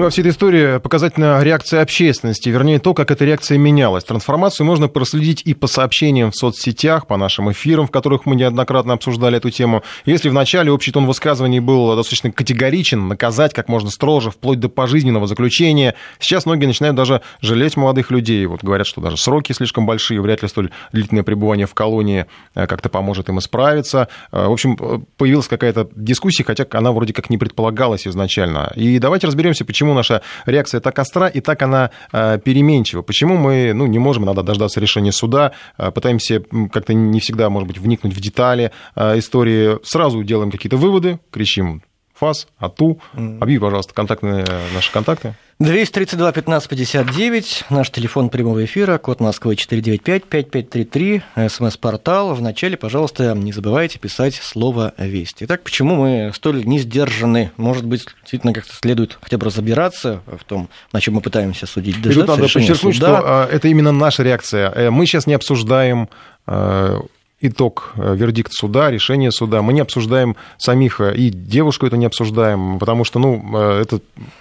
[0.00, 4.02] Ну, во всей этой истории показательна реакция общественности, вернее, то, как эта реакция менялась.
[4.02, 8.94] Трансформацию можно проследить и по сообщениям в соцсетях, по нашим эфирам, в которых мы неоднократно
[8.94, 9.82] обсуждали эту тему.
[10.06, 14.70] Если в начале общий тон высказываний был достаточно категоричен, наказать как можно строже, вплоть до
[14.70, 18.46] пожизненного заключения, сейчас многие начинают даже жалеть молодых людей.
[18.46, 22.66] Вот говорят, что даже сроки слишком большие, вряд ли столь длительное пребывание в колонии э,
[22.66, 24.08] как-то поможет им исправиться.
[24.32, 28.72] Э, в общем, э, появилась какая-то дискуссия, хотя она вроде как не предполагалась изначально.
[28.76, 33.36] И давайте разберемся, почему почему наша реакция так остра и так она э, переменчива, почему
[33.36, 37.78] мы ну, не можем иногда дождаться решения суда, э, пытаемся как-то не всегда, может быть,
[37.78, 41.82] вникнуть в детали э, истории, сразу делаем какие-то выводы, кричим
[42.20, 43.00] ФАС, АТУ.
[43.14, 45.34] Объяви, пожалуйста, контактные, наши контакты.
[45.58, 52.34] 232 15 59, наш телефон прямого эфира, код Москвы 495 5533, смс-портал.
[52.34, 55.36] Вначале, пожалуйста, не забывайте писать слово «Весть».
[55.40, 57.52] Итак, почему мы столь не сдержаны?
[57.58, 61.98] Может быть, действительно как-то следует хотя бы разбираться в том, на чем мы пытаемся судить.
[61.98, 62.92] И тут надо подчеркнуть, суда.
[62.94, 64.70] что а, это именно наша реакция.
[64.70, 66.08] Э, мы сейчас не обсуждаем
[66.46, 67.00] э,
[67.40, 69.62] итог, э, вердикт суда, решение суда.
[69.62, 74.00] Мы не обсуждаем самих, э, и девушку это не обсуждаем, потому что, ну, э, это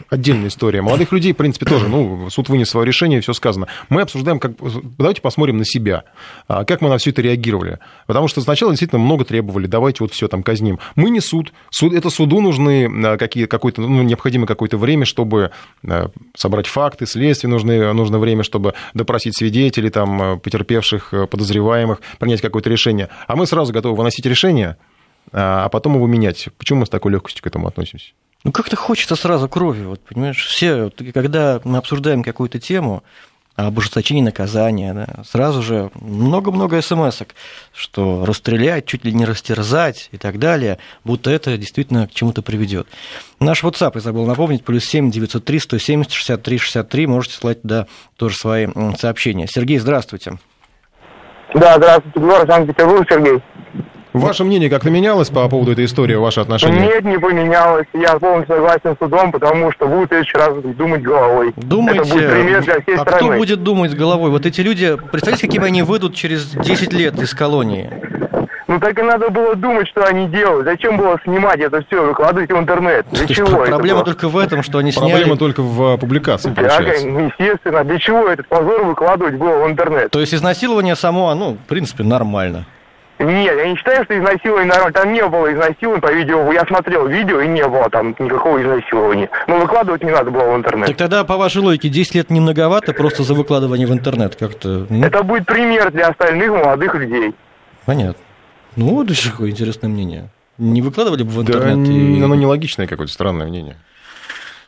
[0.09, 0.81] отдельная история.
[0.81, 3.67] Молодых людей, в принципе, тоже, ну, суд вынес свое решение, все сказано.
[3.87, 4.51] Мы обсуждаем, как...
[4.97, 6.03] давайте посмотрим на себя,
[6.47, 7.79] а, как мы на все это реагировали.
[8.05, 10.79] Потому что сначала действительно много требовали, давайте вот все там казним.
[10.95, 11.53] Мы не суд.
[11.69, 15.51] суд это суду нужны какие, какое-то, ну, необходимо какое-то время, чтобы
[16.35, 22.88] собрать факты, следствие нужны, нужно время, чтобы допросить свидетелей, там, потерпевших, подозреваемых, принять какое-то решение
[22.89, 24.77] решение, а мы сразу готовы выносить решение,
[25.31, 26.49] а, а потом его менять.
[26.57, 28.11] Почему мы с такой легкостью к этому относимся?
[28.43, 30.45] Ну, как-то хочется сразу крови, вот, понимаешь?
[30.45, 33.03] Все, когда мы обсуждаем какую-то тему,
[33.67, 37.23] об ужесточении наказания, да, сразу же много-много смс
[37.73, 42.87] что расстрелять, чуть ли не растерзать и так далее, будто это действительно к чему-то приведет.
[43.41, 48.37] Наш WhatsApp, я забыл напомнить, плюс 7 903 170 63 63, можете слать туда тоже
[48.37, 49.45] свои сообщения.
[49.47, 50.39] Сергей, здравствуйте.
[51.53, 53.41] Да, здравствуйте, город Санкт-Петербург, Сергей.
[54.13, 56.81] Ваше мнение как-то менялось по поводу этой истории, ваше отношение?
[56.81, 57.85] Нет, не поменялось.
[57.93, 61.53] Я полностью согласен с судом, потому что будет в следующий раз думать головой.
[61.55, 63.17] Думайте, Это будет пример для всей а страны.
[63.17, 64.31] кто будет думать головой?
[64.31, 67.89] Вот эти люди, представьте, какими они выйдут через 10 лет из колонии?
[68.69, 70.65] Ну так и надо было думать, что они делают.
[70.65, 73.03] Зачем было снимать это все, выкладывать в интернет?
[73.11, 75.09] Для То чего проблема только в этом, что они сняли...
[75.09, 77.07] Проблема только в публикации, получается.
[77.09, 77.83] Да, естественно.
[77.83, 80.11] Для чего этот позор выкладывать было в интернет?
[80.11, 82.67] То есть изнасилование само, ну, в принципе, нормально.
[83.17, 84.93] Нет, я не считаю, что изнасилование нормально.
[84.93, 86.51] Там не было изнасилования по видео.
[86.53, 89.31] Я смотрел видео, и не было там никакого изнасилования.
[89.47, 90.85] Но выкладывать не надо было в интернет.
[90.89, 94.85] Так тогда, по вашей логике, 10 лет не многовато просто за выкладывание в интернет как-то?
[94.87, 95.03] Ну?
[95.03, 97.33] Это будет пример для остальных молодых людей.
[97.87, 98.23] Понятно.
[98.79, 100.29] Ну, вот еще какое интересное мнение.
[100.57, 101.85] Не выкладывали бы в интернет?
[101.85, 102.21] Да, и...
[102.21, 103.75] оно нелогичное какое-то странное мнение.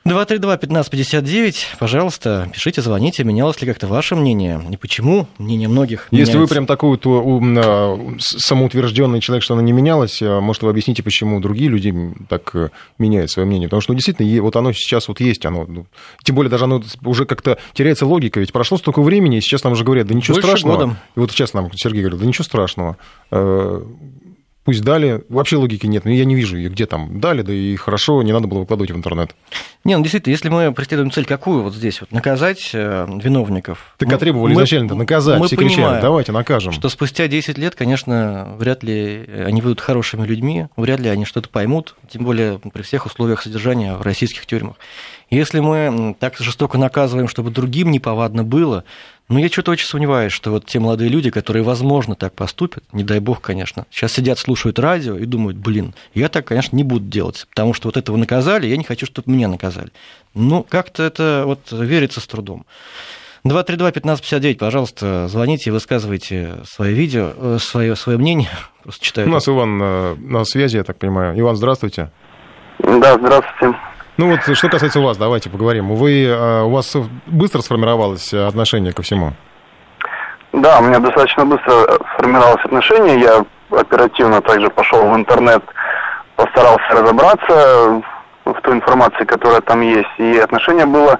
[0.06, 5.28] 232-1559, пожалуйста, пишите, звоните, менялось ли как-то ваше мнение, и почему?
[5.38, 10.42] Мнение многих Если вы прям такой вот а, самоутвержденный человек, что оно не менялось, а,
[10.42, 11.94] может, вы объясните, почему другие люди
[12.30, 15.66] так э, меняют свое мнение, потому что, ну, действительно, вот оно сейчас вот есть, оно,
[15.68, 15.86] ну,
[16.24, 19.74] тем более даже оно уже как-то теряется логика, ведь прошло столько времени, и сейчас нам
[19.74, 20.78] уже говорят, да ничего Больше страшного.
[20.78, 20.98] Года.
[21.16, 22.98] И вот сейчас нам Сергей говорит, да ничего страшного
[23.30, 23.84] э,
[24.72, 27.76] Пусть дали, вообще логики нет, но я не вижу ее, где там дали, да и
[27.76, 29.36] хорошо, не надо было выкладывать в интернет.
[29.84, 33.94] Не, ну действительно, если мы преследуем цель какую вот здесь, вот наказать э, виновников.
[33.98, 36.72] Так а требовали изначально наказать, мы все кричали, давайте накажем.
[36.72, 41.50] что спустя 10 лет, конечно, вряд ли они будут хорошими людьми, вряд ли они что-то
[41.50, 44.78] поймут, тем более при всех условиях содержания в российских тюрьмах.
[45.32, 48.84] Если мы так жестоко наказываем, чтобы другим неповадно было,
[49.30, 53.06] ну, я что-то очень сомневаюсь, что вот те молодые люди, которые, возможно, так поступят, не
[53.06, 57.06] дай бог, конечно, сейчас сидят, слушают радио и думают, блин, я так, конечно, не буду
[57.06, 59.92] делать, потому что вот этого наказали, я не хочу, чтобы меня наказали.
[60.34, 62.66] Ну, как-то это вот верится с трудом.
[63.46, 68.50] 232-1559, пожалуйста, звоните и высказывайте свое видео, свое, свое мнение.
[68.84, 69.30] Просто читаю.
[69.30, 71.40] У нас Иван э, на связи, я так понимаю.
[71.40, 72.12] Иван, здравствуйте.
[72.80, 73.78] Да, здравствуйте.
[74.22, 75.88] Ну вот, что касается вас, давайте поговорим.
[75.96, 79.32] Вы, э, у вас быстро сформировалось отношение ко всему?
[80.54, 83.20] Да, у меня достаточно быстро сформировалось отношение.
[83.20, 83.44] Я
[83.76, 85.64] оперативно также пошел в интернет,
[86.36, 88.04] постарался разобраться
[88.46, 90.14] в той информации, которая там есть.
[90.20, 91.18] И отношение было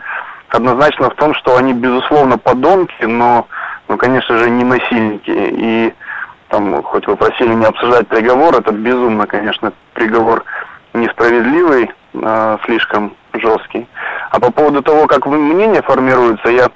[0.50, 3.48] однозначно в том, что они, безусловно, подонки, но,
[3.88, 5.32] ну, конечно же, не насильники.
[5.34, 5.94] И
[6.50, 10.44] там, хоть вы просили не обсуждать приговор, это безумно, конечно, приговор
[10.94, 13.88] несправедливый, э, слишком жесткий.
[14.32, 16.70] А по поводу того, как мнение формируется, я,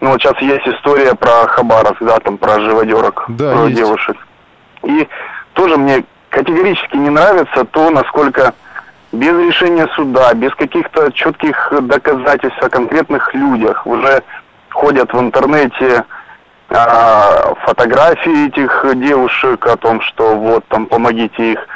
[0.00, 3.76] ну, вот сейчас есть история про Хабаровск, да, там, про живодерок, да, про есть.
[3.76, 4.16] девушек.
[4.84, 5.08] И
[5.54, 8.54] тоже мне категорически не нравится то, насколько
[9.12, 13.86] без решения суда, без каких-то четких доказательств о конкретных людях.
[13.86, 14.22] Уже
[14.70, 16.04] ходят в интернете
[16.70, 21.68] э, фотографии этих девушек о том, что вот там помогите их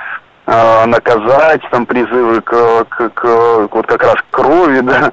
[0.47, 5.13] наказать, там призывы к, к, к вот как раз крови, да.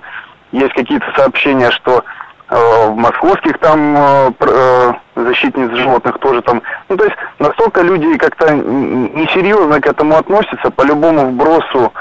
[0.51, 2.03] Есть какие-то сообщения, что
[2.49, 6.61] э, в московских там э, э защитниц животных тоже там.
[6.89, 11.93] Ну, то есть настолько люди как-то несерьезно к этому относятся, по любому вбросу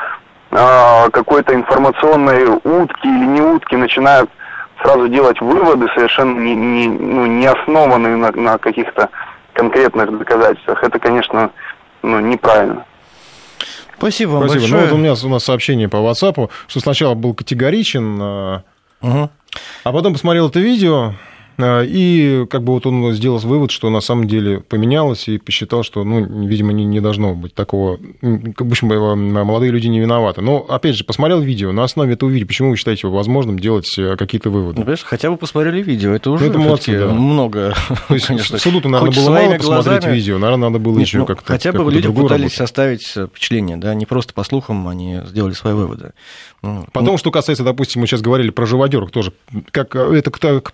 [0.51, 4.31] э, какой-то информационной утки или не утки начинают
[4.83, 9.11] сразу делать выводы, совершенно не, не, ну, не основанные на, на каких-то
[9.53, 10.83] конкретных доказательствах.
[10.83, 11.51] Это, конечно,
[12.03, 12.85] ну, неправильно.
[14.03, 14.63] Спасибо вам Спасибо.
[14.63, 14.81] большое.
[14.81, 19.31] Ну, вот у меня у нас сообщение по WhatsApp, что сначала был категоричен, угу.
[19.85, 21.15] а потом посмотрел это видео,
[21.59, 26.05] и как бы вот он сделал вывод, что на самом деле поменялось, и посчитал, что,
[26.05, 27.99] ну, видимо, не, не должно быть такого.
[28.21, 30.41] В общем, э, молодые люди не виноваты.
[30.41, 34.17] Но, опять же, посмотрел видео, на основе этого видео, почему вы считаете возможным делать э,
[34.17, 34.79] какие-то выводы?
[34.79, 37.09] Ну, понимаешь, хотя бы посмотрели видео, это уже ну, это молодцы, да.
[37.09, 37.75] много.
[38.09, 38.59] То есть, конечно.
[38.59, 40.15] суду наверное, было мало посмотреть глазами...
[40.15, 42.53] видео, наверное, надо было Нет, еще ну, как-то Хотя бы люди пытались работать.
[42.53, 46.13] составить впечатление, да, не просто по слухам они сделали свои выводы.
[46.93, 49.33] Потом, что касается, допустим, мы сейчас говорили про живодерок тоже,
[49.73, 50.73] как э, это к, к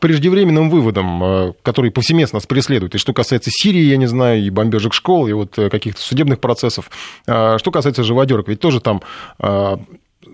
[0.69, 2.95] преждевременным выводам, э, которые повсеместно нас преследуют.
[2.95, 6.41] И что касается Сирии, я не знаю, и бомбежек школ, и вот э, каких-то судебных
[6.41, 6.91] процессов.
[7.25, 9.03] Что касается живодерок, ведь тоже там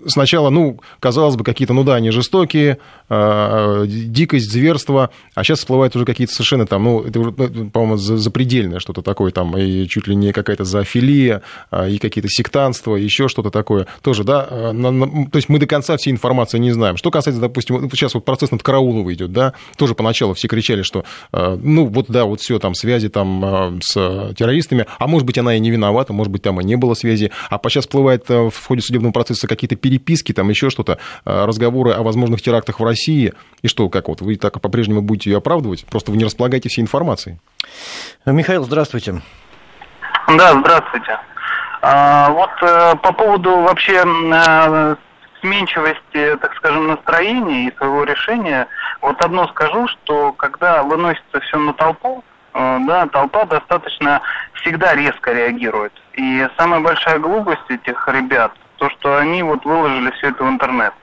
[0.07, 5.95] сначала, ну, казалось бы, какие-то, ну да, они жестокие, э, дикость, зверство, а сейчас всплывают
[5.95, 10.15] уже какие-то совершенно там, ну, это, ну, по-моему, запредельное что-то такое там, и чуть ли
[10.15, 15.49] не какая-то зоофилия, а, и какие-то сектанства, еще что-то такое тоже, да, на, то есть
[15.49, 16.97] мы до конца всей информации не знаем.
[16.97, 21.05] Что касается, допустим, сейчас вот процесс над Караулова идет, да, тоже поначалу все кричали, что,
[21.31, 25.59] ну, вот да, вот все там, связи там с террористами, а может быть, она и
[25.59, 29.11] не виновата, может быть, там и не было связи, а сейчас всплывает в ходе судебного
[29.11, 33.33] процесса какие-то переписки, там еще что-то, э, разговоры о возможных терактах в России.
[33.61, 35.85] И что, как вот, вы так по-прежнему будете ее оправдывать?
[35.85, 37.39] Просто вы не располагаете всей информацией.
[38.25, 39.21] Михаил, здравствуйте.
[40.27, 41.19] Да, здравствуйте.
[41.81, 44.95] А, вот э, по поводу вообще э,
[45.41, 48.67] сменчивости, так скажем, настроения и своего решения,
[49.01, 54.21] вот одно скажу, что когда выносится все на толпу, да, толпа достаточно
[54.53, 55.91] всегда резко реагирует.
[56.13, 60.93] И самая большая глупость этих ребят то, что они вот выложили все это в интернет.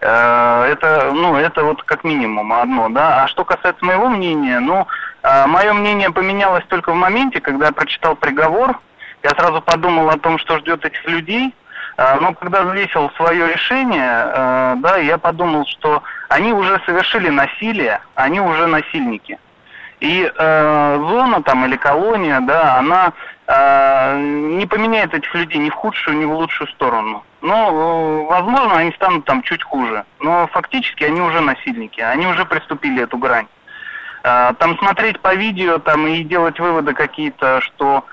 [0.00, 3.24] Э, это, ну, это вот как минимум одно, да.
[3.24, 4.86] А что касается моего мнения, ну,
[5.22, 8.78] э, мое мнение поменялось только в моменте, когда я прочитал приговор.
[9.22, 11.54] Я сразу подумал о том, что ждет этих людей.
[11.96, 18.40] Э, но когда взвесил свое решение, да, я подумал, что они уже совершили насилие, они
[18.40, 19.38] уже насильники.
[20.04, 23.14] И э, зона там или колония, да, она
[23.46, 24.18] э,
[24.58, 27.24] не поменяет этих людей ни в худшую, ни в лучшую сторону.
[27.40, 30.04] Но, э, возможно, они станут там чуть хуже.
[30.20, 33.46] Но фактически они уже насильники, они уже приступили эту грань.
[34.24, 38.04] Э, там смотреть по видео там и делать выводы какие-то, что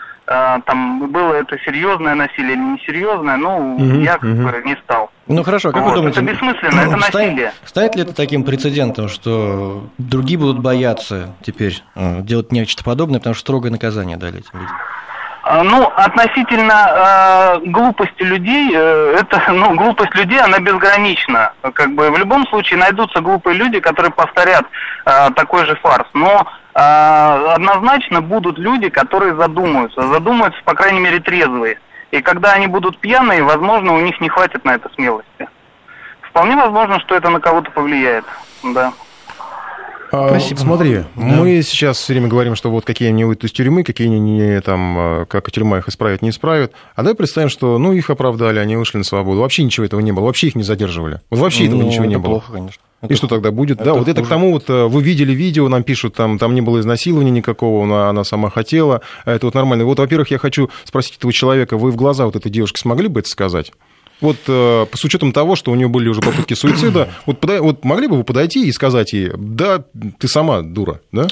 [0.65, 4.43] там было это серьезное насилие или несерьезное, ну, угу, я как угу.
[4.43, 5.11] бы не стал.
[5.27, 6.21] Ну хорошо, как вот, вы думаете?
[6.21, 7.53] Это бессмысленно, это насилие.
[7.65, 13.33] Станет ли это таким прецедентом, что другие будут бояться теперь э, делать нечто подобное, потому
[13.35, 14.75] что строгое наказание дали этим людям?
[15.43, 21.53] А, ну, относительно э, глупости людей, э, это, ну, глупость людей, она безгранична.
[21.73, 24.65] Как бы в любом случае найдутся глупые люди, которые повторят
[25.05, 26.07] э, такой же фарс.
[26.13, 30.07] Но однозначно будут люди, которые задумаются.
[30.07, 31.79] Задумаются, по крайней мере, трезвые.
[32.11, 35.47] И когда они будут пьяные, возможно, у них не хватит на это смелости.
[36.21, 38.25] вполне возможно, что это на кого-то повлияет,
[38.63, 38.93] да.
[40.11, 40.59] А, Спасибо.
[40.59, 41.05] Смотри, да.
[41.15, 44.59] мы сейчас все время говорим, что вот какие они выйдут из тюрьмы, какие они не,
[44.59, 46.73] там, а, как тюрьма их исправит, не исправит.
[46.95, 49.39] А давай представим, что ну, их оправдали, они вышли на свободу.
[49.39, 51.21] Вообще ничего этого не было, вообще их не задерживали.
[51.29, 52.31] Вот вообще этого ну, ничего не было.
[52.31, 52.81] плохо, конечно.
[53.01, 53.77] Это, и что тогда будет?
[53.77, 56.61] Да, вот это к тому, вот э, вы видели видео, нам пишут, там, там не
[56.61, 59.85] было изнасилования никакого, она, она сама хотела, а это вот нормально.
[59.85, 63.21] Вот, во-первых, я хочу спросить этого человека, вы в глаза вот этой девушки смогли бы
[63.21, 63.71] это сказать?
[64.21, 67.83] Вот э, с учетом того, что у нее были уже попытки суицида, вот, подай, вот
[67.83, 69.83] могли бы вы подойти и сказать ей, да,
[70.19, 71.27] ты сама дура, да?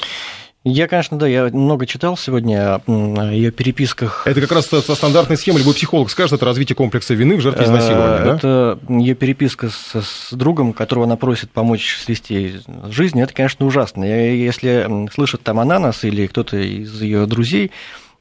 [0.62, 4.26] Я, конечно, да, я много читал сегодня о ее переписках.
[4.26, 7.64] Это как раз со стандартной схемой, любой психолог скажет, это развитие комплекса вины в жертве
[7.64, 8.36] изнасилования, да?
[8.36, 12.56] Это ее переписка с, с другом, которого она просит помочь свести
[12.90, 14.04] жизнь, это, конечно, ужасно.
[14.04, 17.70] Если слышит там она нас или кто-то из ее друзей,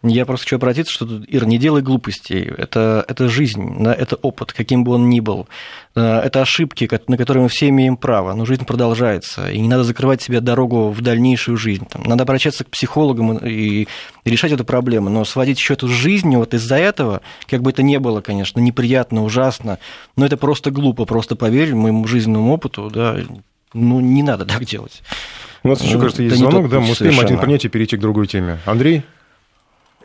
[0.01, 2.49] я просто хочу обратиться, что, Ир, не делай глупостей.
[2.57, 5.49] Это, это жизнь, это опыт, каким бы он ни был.
[5.93, 9.83] Э, это ошибки, на которые мы все имеем право, но жизнь продолжается, и не надо
[9.83, 11.85] закрывать себе дорогу в дальнейшую жизнь.
[11.85, 13.89] Там, надо обращаться к психологам и
[14.23, 17.97] решать эту проблему, но сводить счет с жизнью вот из-за этого, как бы это ни
[17.97, 19.79] было, конечно, неприятно, ужасно,
[20.15, 23.17] но это просто глупо, просто поверь моему жизненному опыту, да,
[23.73, 25.03] ну, не надо так делать.
[25.63, 28.27] У нас еще, кажется, есть звонок, да, мы успеем один принять и перейти к другой
[28.27, 28.59] теме.
[28.65, 29.03] Андрей?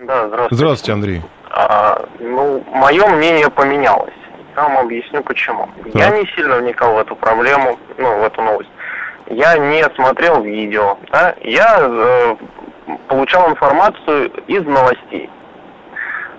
[0.07, 0.55] Да, здравствуйте.
[0.55, 1.23] Здравствуйте, Андрей.
[1.51, 4.13] А, ну, мое мнение поменялось.
[4.55, 5.69] Я вам объясню почему.
[5.85, 5.95] Так.
[5.95, 8.71] Я не сильно вникал в эту проблему, ну, в эту новость.
[9.29, 11.35] Я не смотрел видео, да?
[11.41, 12.37] Я э,
[13.09, 15.31] получал информацию из новостей.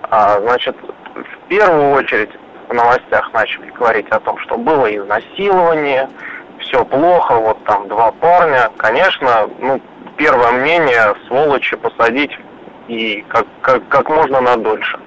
[0.02, 0.76] А, значит,
[1.14, 2.30] в первую очередь
[2.68, 6.08] в новостях начали говорить о том, что было изнасилование,
[6.60, 8.70] все плохо, вот там два парня.
[8.76, 9.80] Конечно, ну,
[10.16, 12.32] первое мнение, сволочи посадить
[12.88, 14.98] и как, как, как можно надольше.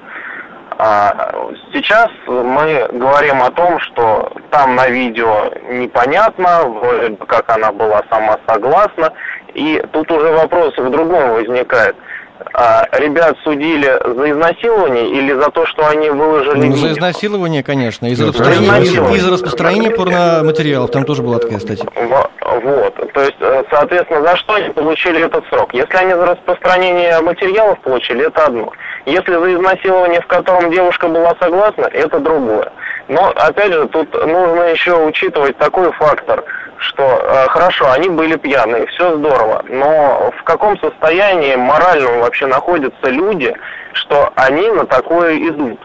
[0.82, 1.34] А
[1.74, 8.02] сейчас мы говорим о том, что там на видео непонятно, вроде бы как она была
[8.10, 9.12] сама согласна,
[9.54, 11.96] и тут уже вопрос в другом возникает–
[12.54, 18.06] а, ребят судили за изнасилование или за то, что они выложили ну, За изнасилование, конечно.
[18.08, 20.92] И за, распространение, и за распространение порноматериалов.
[20.92, 21.86] Там тоже была такая статья.
[21.96, 23.14] Вот.
[23.14, 25.74] То есть, э, соответственно, за что они получили этот срок?
[25.74, 28.72] Если они за распространение материалов получили, это одно.
[29.06, 32.72] Если за изнасилование, в котором девушка была согласна, это другое.
[33.08, 36.44] Но, опять же, тут нужно еще учитывать такой фактор–
[36.80, 43.10] что э, хорошо, они были пьяные, все здорово, но в каком состоянии моральном вообще находятся
[43.10, 43.54] люди,
[43.94, 45.80] что они на такое идут?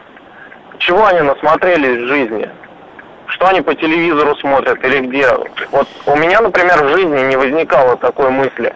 [0.78, 2.48] Чего они насмотрелись в жизни?
[3.26, 5.28] Что они по телевизору смотрят или где?
[5.70, 8.74] Вот у меня, например, в жизни не возникало такой мысли.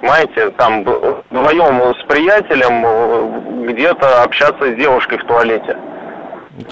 [0.00, 5.76] Знаете, там вдвоем с приятелем э, где-то общаться с девушкой в туалете.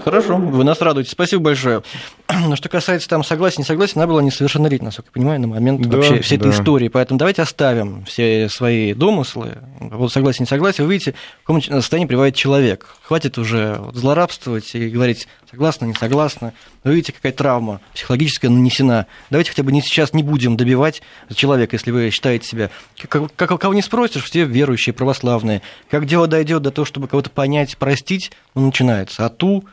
[0.05, 1.11] Хорошо, вы нас радуете.
[1.11, 1.83] Спасибо большое.
[2.29, 5.81] Но что касается там согласия, не согласия, она была несовершеннолетна, насколько я понимаю, на момент
[5.83, 6.49] да, вообще всей да.
[6.49, 6.89] этой истории.
[6.89, 9.59] Поэтому давайте оставим все свои домыслы.
[9.81, 10.87] Вот согласие, не согласие.
[10.87, 12.87] Вы видите, в каком состоянии приводит человек.
[13.03, 16.53] Хватит уже злорадствовать и говорить согласна, не согласна.
[16.85, 19.07] Вы видите, какая травма психологическая нанесена.
[19.31, 21.03] Давайте хотя бы не сейчас не будем добивать
[21.35, 22.71] человека, если вы считаете себя...
[23.09, 25.63] Как, как, кого не спросишь, все верующие, православные.
[25.91, 29.25] Как дело дойдет до того, чтобы кого-то понять, простить, ну, начинается.
[29.25, 29.65] А ту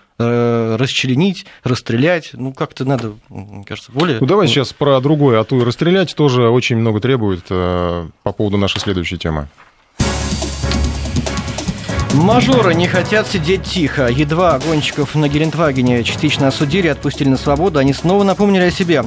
[0.77, 2.31] расчленить, расстрелять.
[2.33, 4.19] Ну, как-то надо, мне кажется, более...
[4.19, 5.39] Ну, давай сейчас про другое.
[5.39, 9.47] А ту и расстрелять тоже очень много требует э, по поводу нашей следующей темы.
[12.13, 14.07] Мажоры не хотят сидеть тихо.
[14.07, 19.03] Едва гонщиков на Гелендвагене частично осудили, отпустили на свободу, они снова напомнили о себе.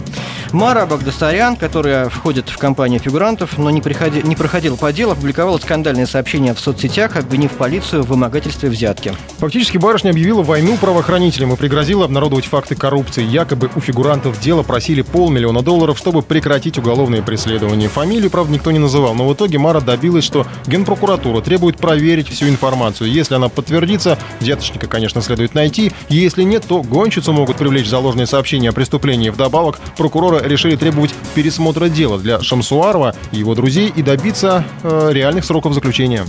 [0.51, 5.59] Мара Багдасарян, которая входит в компанию фигурантов, но не, приходи, не проходила по делу, опубликовала
[5.59, 9.15] скандальные сообщения в соцсетях, обвинив полицию в вымогательстве взятки.
[9.39, 13.23] Фактически барышня объявила войну правоохранителям и пригрозила обнародовать факты коррупции.
[13.23, 17.89] Якобы у фигурантов дела просили полмиллиона долларов, чтобы прекратить уголовные преследования.
[17.89, 22.49] Фамилию, правда, никто не называл, но в итоге Мара добилась, что Генпрокуратура требует проверить всю
[22.49, 23.13] информацию информацию.
[23.13, 25.93] Если она подтвердится, взяточника, конечно, следует найти.
[26.09, 29.31] Если нет, то гонщицу могут привлечь за ложные сообщения о преступлении.
[29.31, 35.45] Вдобавок, прокуроры решили требовать пересмотра дела для Шамсуарова и его друзей и добиться э, реальных
[35.45, 36.25] сроков заключения.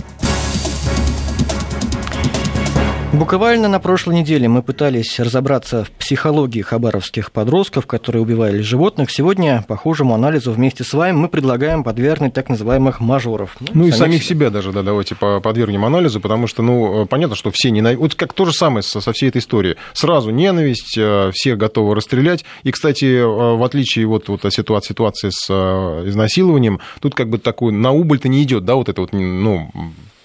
[3.18, 9.10] Буквально на прошлой неделе мы пытались разобраться в психологии хабаровских подростков, которые убивали животных.
[9.10, 13.56] Сегодня, похожему анализу вместе с вами, мы предлагаем подвергнуть так называемых мажоров.
[13.58, 14.46] Ну, ну и самих себя.
[14.46, 18.00] себя даже, да, давайте подвергнем анализу, потому что, ну, понятно, что все ненавидят.
[18.00, 19.74] Вот как то же самое со, со всей этой историей.
[19.94, 22.44] Сразу ненависть, э, все готовы расстрелять.
[22.62, 27.28] И, кстати, э, в отличие вот, вот от ситуации, ситуации с э, изнасилованием, тут как
[27.28, 29.72] бы такой на убыль-то не идет, да, вот это вот, ну,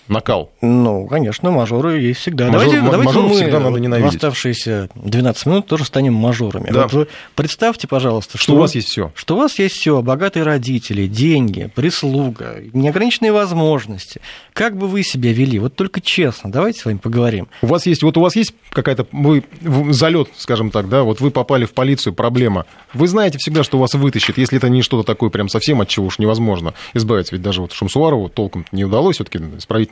[0.07, 0.51] накал.
[0.61, 2.47] Ну, конечно, мажоры есть всегда.
[2.51, 4.15] Мажор, давайте давайте мажоров мы всегда надо в ненавидеть.
[4.15, 6.69] оставшиеся 12 минут тоже станем мажорами.
[6.71, 6.83] Да.
[6.83, 9.11] Вот вы представьте, пожалуйста, Что у вас есть все.
[9.15, 14.21] что у вас есть все, богатые родители, деньги, прислуга, неограниченные возможности.
[14.53, 15.59] Как бы вы себя вели?
[15.59, 17.47] Вот только честно, давайте с вами поговорим.
[17.61, 21.21] У вас есть, вот у вас есть какая-то, вы в- залет, скажем так, да, вот
[21.21, 22.65] вы попали в полицию, проблема.
[22.93, 26.07] Вы знаете всегда, что вас вытащит, если это не что-то такое прям совсем, от чего
[26.07, 27.35] уж невозможно избавиться.
[27.35, 29.39] Ведь даже вот Шамсуарову толком не удалось, все-таки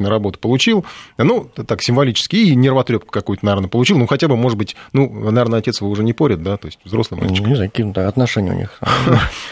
[0.02, 0.86] исправительную работу получил,
[1.18, 5.60] ну, так символически, и нервотрепку какую-то, наверное, получил, ну, хотя бы, может быть, ну, наверное,
[5.60, 7.46] отец его уже не порит, да, то есть взрослый мальчик.
[7.46, 8.80] Не знаю, какие то отношения у них.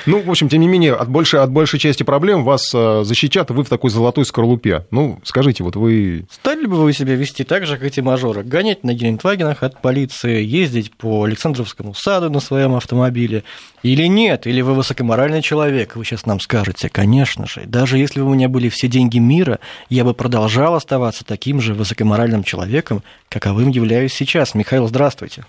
[0.05, 3.51] Ну, в общем, тем не менее, от большей, от большей части проблем вас э, защитят,
[3.51, 4.85] и вы в такой золотой скорлупе.
[4.91, 6.25] Ну, скажите, вот вы...
[6.31, 8.43] Стали бы вы себя вести так же, как эти мажоры?
[8.43, 13.43] Гонять на Гелендвагенах от полиции, ездить по Александровскому саду на своем автомобиле?
[13.83, 14.47] Или нет?
[14.47, 15.95] Или вы высокоморальный человек?
[15.95, 17.63] Вы сейчас нам скажете, конечно же.
[17.65, 21.73] Даже если бы у меня были все деньги мира, я бы продолжал оставаться таким же
[21.73, 24.55] высокоморальным человеком, каковым являюсь сейчас.
[24.55, 25.43] Михаил, здравствуйте.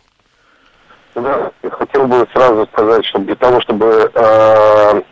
[1.14, 5.02] Да, я хотел бы сразу сказать, что для того, чтобы э,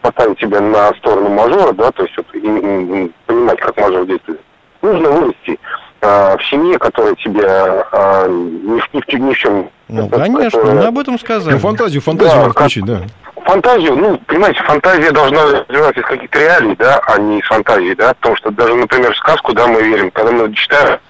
[0.00, 4.40] поставить тебя на сторону мажора, да, то есть вот, и- и- понимать, как мажор действует,
[4.82, 5.60] нужно вырасти
[6.00, 9.70] э, в семье, которая тебя э, ни, в- ни, в- ни в чем...
[9.86, 11.54] Ну, конечно, мы об этом сказали.
[11.54, 13.02] Ну, фантазию, фантазию Да, надо как- включить, да.
[13.44, 18.14] Фантазию, ну, понимаете, фантазия должна развиваться из каких-то реалий, да, а не из фантазии, да,
[18.14, 21.00] потому что даже, например, в сказку, да, мы верим, когда мы читаем,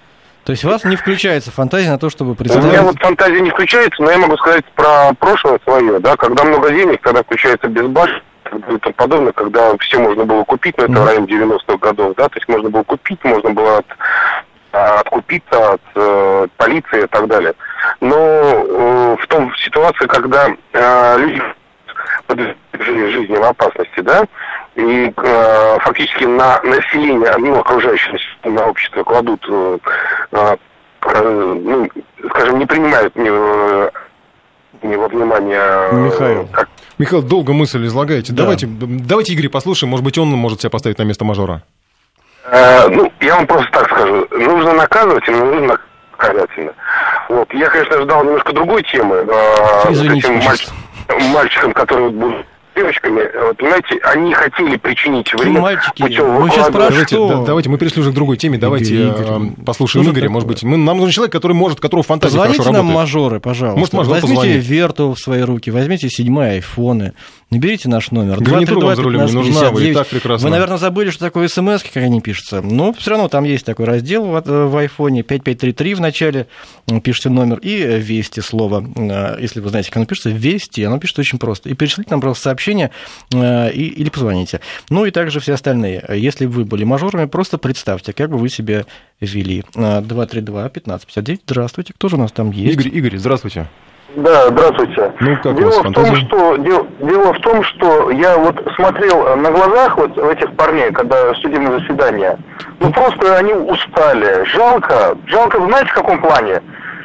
[0.44, 2.64] То есть у вас не включается фантазия на то, чтобы У представить...
[2.64, 6.70] меня вот фантазия не включается, но я могу сказать про прошлое свое, да, когда много
[6.70, 11.06] денег, когда включается безбашенность и тому подобное, когда все можно было купить, но это в
[11.06, 13.86] районе 90-х годов, да, то есть можно было купить, можно было от,
[14.72, 17.54] откупиться от э, полиции и так далее.
[18.00, 21.42] Но э, в том в ситуации, когда э, люди
[22.26, 24.24] подвергли жизни в опасности, да,
[24.74, 29.78] и э, фактически на население, ну, окружающее на общество кладут, э,
[30.32, 30.56] э,
[31.06, 31.88] э, ну,
[32.30, 33.90] скажем, не принимают ни, э,
[34.82, 35.60] ни во внимание...
[35.60, 36.48] э, Михаил.
[36.52, 38.32] Как, Михаил, долго мысль излагаете.
[38.32, 38.42] Да.
[38.44, 41.62] Давайте, давайте Игоря послушаем, может быть, он может себя поставить на место мажора.
[42.44, 44.26] Э, ну, я вам просто так скажу.
[44.30, 45.78] Нужно наказывать, но нужно
[46.16, 46.72] наказательно.
[47.28, 47.52] Вот.
[47.54, 49.16] Я, конечно, ждал немножко другой темы.
[49.16, 50.72] э, Извините, этим пожалуйста.
[51.18, 56.02] Мальч- мальчикам, которые вот будут девочками, вот, понимаете, они хотели причинить вред мальчики?
[56.02, 57.28] путем Вы сейчас про Давайте, что?
[57.28, 58.56] да- давайте, мы перешли уже к другой теме.
[58.56, 59.64] Давайте Игорь, э, Игорь.
[59.66, 60.30] послушаем Что же Игоря.
[60.30, 60.54] Может такое?
[60.54, 62.96] быть, мы, нам нужен человек, который может, которого фантазия Позвоните хорошо нам, работает.
[63.02, 63.78] мажоры, пожалуйста.
[63.78, 64.64] Может, мажор возьмите позвонит.
[64.64, 67.12] Верту в свои руки, возьмите седьмой айфоны,
[67.52, 68.40] наберите наш номер.
[68.40, 69.34] Гарнитура за рулем не 232-1559.
[69.34, 70.46] нужна, вы и так прекрасно.
[70.46, 72.60] Вы, наверное, забыли, что такое смс, как они пишутся.
[72.62, 76.46] Но все равно там есть такой раздел в, э, в айфоне, 5533 в начале,
[77.02, 78.84] пишите номер, и э, «Вести» слово.
[78.96, 81.68] Э, Если вы знаете, как оно пишется, «Вести», оно пишется очень просто.
[81.68, 82.90] И перешлите нам просто сообщение
[83.32, 84.60] и, или позвоните.
[84.90, 86.04] Ну и также все остальные.
[86.08, 88.84] Если вы были мажорами, просто представьте, как бы вы себя
[89.20, 89.64] вели.
[89.74, 91.40] Э, 232-1559.
[91.46, 91.92] Здравствуйте.
[91.94, 92.74] Кто же у нас там есть?
[92.74, 93.68] Игорь, Игорь, здравствуйте.
[94.16, 95.12] Да, здравствуйте.
[95.20, 99.36] Ну, как дело в том, что дело, дело в том, что я вот смотрел э,
[99.36, 102.36] на глазах вот этих парней, когда судебное заседание.
[102.80, 104.44] Ну просто они устали.
[104.44, 105.16] Жалко.
[105.26, 106.62] Жалко, знаете, в каком плане?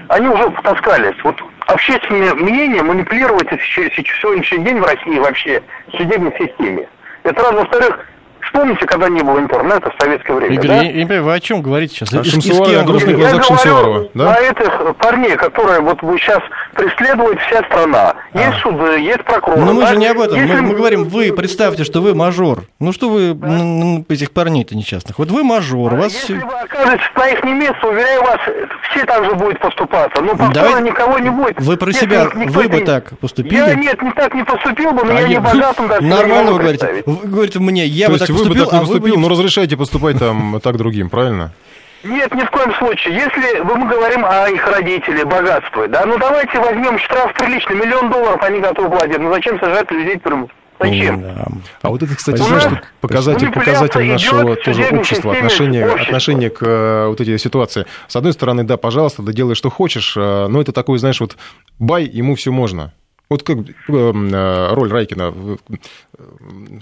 [0.10, 1.16] Они уже потаскались.
[1.24, 1.36] Вот
[1.68, 6.90] общественное мнение манипулировать сегодняшний день в России вообще в судебной системе.
[7.24, 7.54] Это раз.
[7.54, 8.06] Во-вторых,
[8.48, 10.54] вспомните, когда не было интернета в советское время.
[10.56, 10.76] Игорь, да?
[10.78, 12.14] я, я не понимаю, вы о чем говорите сейчас?
[12.14, 14.26] А Шамсуар- кем о грустных глазах Я Шамсуарова, говорю да?
[14.26, 16.40] на этих парней, которые вот вы сейчас
[16.74, 18.16] преследует вся страна.
[18.34, 19.62] Есть суды, есть прокуроры.
[19.62, 19.66] А.
[19.66, 19.88] Но мы да?
[19.88, 20.38] же не об этом.
[20.40, 22.64] Мы, Если- мы говорим, вы представьте, что вы мажор.
[22.80, 23.44] Ну что вы м,
[23.98, 25.20] м, этих парней-то несчастных?
[25.20, 28.38] Вот вы мажор, у вас Если вы окажетесь на их месте, уверяю вас,
[28.92, 30.22] все так же будут поступаться.
[30.22, 31.60] Но повторно Давайте- никого не будет.
[31.60, 33.56] Вы про Если себя, вы бы это- так поступили?
[33.56, 36.10] Я нет, не так не поступил бы, но я А не я- богатым даже не
[36.10, 37.04] Нормально могу вы говорите.
[37.06, 39.30] Вы говорите мне, я То бы так вы бы так не а поступил, не но
[39.30, 41.52] разрешайте поступать там так другим, правильно?
[42.04, 43.16] Нет, ни в коем случае.
[43.16, 48.10] Если вы- мы говорим о их родителях, богатстве, да, ну давайте возьмем штраф приличный, миллион
[48.12, 49.18] долларов они готовы платить.
[49.20, 50.50] Ну зачем сажать людей в тюрьму?
[50.80, 51.26] Зачем?
[51.82, 56.04] А вот это, кстати, У знаешь, что показатель, показатель нашего тоже общества, отношения, общества.
[56.06, 57.88] отношения к э, вот этой ситуации.
[58.08, 61.36] С одной стороны, да, пожалуйста, да делай, что хочешь, э, но это такой, знаешь, вот
[61.80, 62.94] бай, ему все можно.
[63.30, 65.34] Вот как э, э, роль Райкина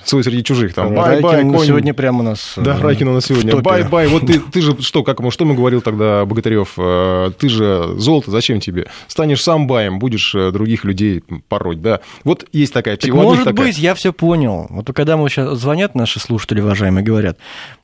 [0.05, 0.75] «Свой среди чужих».
[0.75, 1.65] Там, бай, бай, конь.
[1.65, 2.53] сегодня прямо у нас...
[2.55, 3.57] Да, э, Райкин у нас сегодня.
[3.57, 4.07] Бай-бай.
[4.07, 6.73] Вот ты, ты же что, как что ему говорил тогда Богатырев?
[6.77, 8.87] Э, Ты же золото, зачем тебе?
[9.07, 12.01] Станешь сам баем, будешь других людей пороть, да?
[12.23, 13.29] Вот есть такая Так психология.
[13.29, 13.65] может такая.
[13.65, 14.67] быть, я все понял.
[14.69, 17.39] Вот когда мы сейчас звонят наши слушатели, уважаемые, говорят,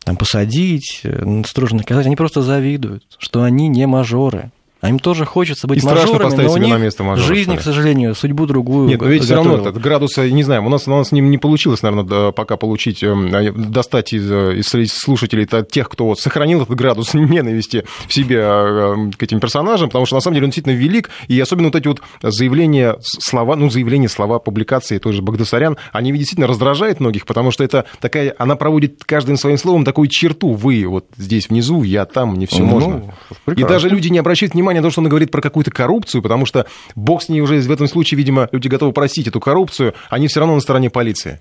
[0.06, 1.02] там посадить,
[1.48, 4.52] строже наказать, они просто завидуют, что они не мажоры.
[4.82, 7.28] А им тоже хочется быть И страшно мажорами, поставить но у них на место мажора,
[7.28, 9.70] жизнь, к сожалению, судьбу другую Нет, но ведь все равно готовила.
[9.72, 13.52] этот градус, не знаю, у нас, у нас не, не получилось, наверное, пока получить, э,
[13.54, 18.96] достать из, э, из слушателей тех, кто вот сохранил этот градус ненависти в себе э,
[19.18, 21.88] к этим персонажам, потому что на самом деле он действительно велик, и особенно вот эти
[21.88, 27.00] вот заявления, с- слова, ну, заявления, слова, публикации той же Багдасарян, они ведь действительно раздражают
[27.00, 31.50] многих, потому что это такая, она проводит каждым своим словом такую черту, вы вот здесь
[31.50, 32.96] внизу, я там, мне все Ну, можно.
[32.98, 33.68] И прекрасно.
[33.76, 36.66] даже люди не обращают внимания на то, что он говорит про какую-то коррупцию, потому что
[36.96, 40.40] бог с ней уже в этом случае, видимо, люди готовы простить эту коррупцию, они все
[40.40, 41.40] равно на стороне полиции.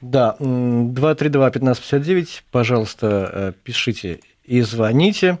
[0.00, 5.38] Да, м, 232-1559, пожалуйста, э, пишите и звоните.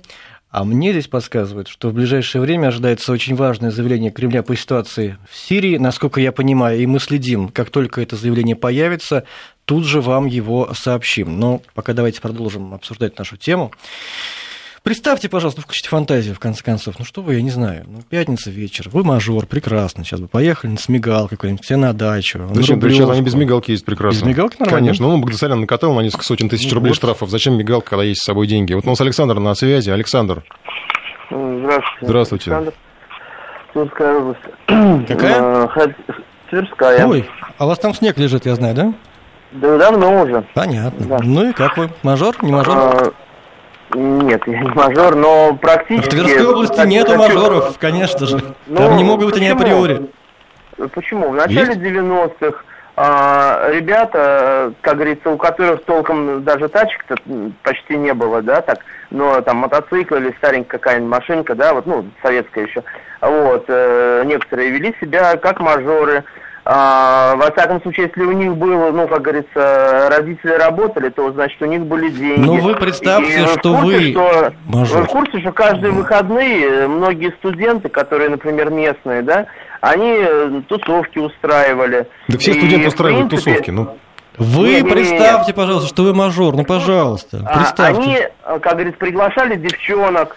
[0.50, 5.16] А мне здесь подсказывают, что в ближайшее время ожидается очень важное заявление Кремля по ситуации
[5.30, 5.76] в Сирии.
[5.76, 9.22] Насколько я понимаю, и мы следим, как только это заявление появится,
[9.64, 11.38] тут же вам его сообщим.
[11.38, 13.70] Но пока давайте продолжим обсуждать нашу тему.
[14.82, 16.98] Представьте, пожалуйста, включите фантазию, в конце концов.
[16.98, 17.84] Ну что вы, я не знаю.
[17.86, 20.04] Ну, пятница вечер, вы мажор, прекрасно.
[20.04, 22.48] Сейчас бы поехали с мигалкой какой-нибудь, все на дачу.
[22.54, 22.80] Зачем?
[22.80, 24.20] Да сейчас они без мигалки есть прекрасно.
[24.20, 24.78] Без мигалки нормально?
[24.86, 25.06] Конечно.
[25.08, 26.96] Ну, Багдасарян накатал на несколько сотен тысяч Ну, рублей вот.
[26.96, 27.28] штрафов.
[27.28, 28.72] Зачем мигалка, когда есть с собой деньги?
[28.72, 29.90] Вот у нас Александр на связи.
[29.90, 30.42] Александр,
[31.28, 31.96] Здравствуйте.
[32.00, 32.50] Здравствуйте.
[32.54, 32.74] Александр.
[33.74, 35.06] Тверская область.
[35.08, 35.94] Какая?
[36.48, 37.06] Тверская.
[37.06, 37.28] Ой,
[37.58, 38.94] а у вас там снег лежит, я знаю, да?
[39.52, 40.42] Да давно уже.
[40.54, 41.06] Понятно.
[41.06, 41.18] Да.
[41.22, 41.90] Ну и как вы?
[42.02, 42.76] Мажор, не мажор?
[42.76, 43.12] А,
[43.94, 46.08] Нет, я не мажор, но практически...
[46.08, 48.40] В Тверской области кстати, нету хочу- мажоров, конечно же.
[48.66, 49.54] Ну, Там не могут быть почему?
[49.56, 50.10] априори.
[50.94, 51.30] Почему?
[51.30, 52.64] В начале 90-х
[53.02, 57.16] а, ребята, как говорится, у которых толком даже тачек-то
[57.62, 58.80] почти не было, да, так,
[59.10, 62.82] но там мотоцикл или старенькая какая-нибудь машинка, да, вот, ну, советская еще,
[63.22, 66.24] вот, э, некоторые вели себя как мажоры,
[66.64, 71.60] А, во всяком случае, если у них было, ну, как говорится, родители работали, то, значит,
[71.62, 72.40] у них были деньги.
[72.40, 74.98] Ну, вы представьте, И что вы что- мажор.
[75.00, 79.46] Вы в курсе, что каждые выходные многие студенты, которые, например, местные, да,
[79.80, 82.06] они э, тусовки устраивали.
[82.28, 83.70] да все И, студенты в устраивают принципе, тусовки.
[83.70, 83.96] Ну,
[84.38, 84.90] Вы Не-не-не.
[84.90, 88.00] представьте, пожалуйста, что вы мажор, ну, пожалуйста, а, представьте.
[88.02, 90.36] Они, э, как говорится, приглашали девчонок,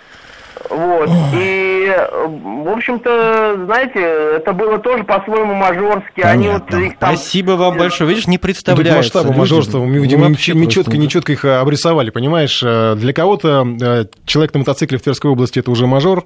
[0.69, 1.93] вот, и,
[2.27, 3.99] в общем-то, знаете,
[4.37, 7.15] это было тоже по-своему мажорски, они вот их там...
[7.15, 8.09] Спасибо вам большое.
[8.09, 8.95] Видишь, не Тут представляется.
[8.95, 12.61] масштабы мажорства, мы, Ну, видимо, вообще не просто четко, не четко их э, обрисовали, понимаешь?
[12.63, 16.25] Э, Для кого-то э, человек на мотоцикле в Тверской области это уже мажор,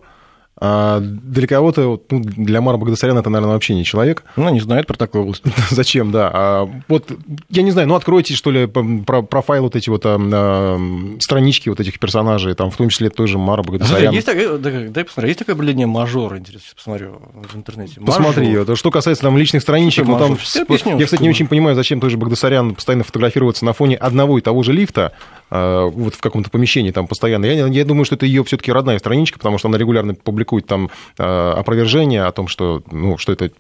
[0.60, 4.24] а для кого-то, ну, для Мара Багдасаряна это, наверное, вообще не человек.
[4.36, 5.44] Ну, не знает про такую область.
[5.70, 6.32] Зачем, да.
[6.34, 7.12] А вот,
[7.50, 10.80] я не знаю, ну, откройте, что ли, п- про, профайл вот эти вот а, а,
[11.20, 14.14] странички вот этих персонажей, там, в том числе той же Мара Слушай, Багдасарян.
[14.14, 18.02] есть да, дай посмотри, есть такое определение мажор, интересно, сейчас посмотрю в интернете.
[18.04, 18.62] Посмотри, Мажор.
[18.64, 20.38] это что касается там личных страничек, ну там?
[20.56, 23.96] Я объясню, я, кстати, не очень понимаю, зачем той же Багдасарян постоянно фотографироваться на фоне
[23.96, 25.12] одного и того же лифта,
[25.52, 27.46] э, вот в каком-то помещении там постоянно.
[27.46, 30.90] Я, я думаю, что это ее все-таки родная страничка, потому что она регулярно публикует там
[31.18, 33.52] э, опровержение о том, что, ну, что это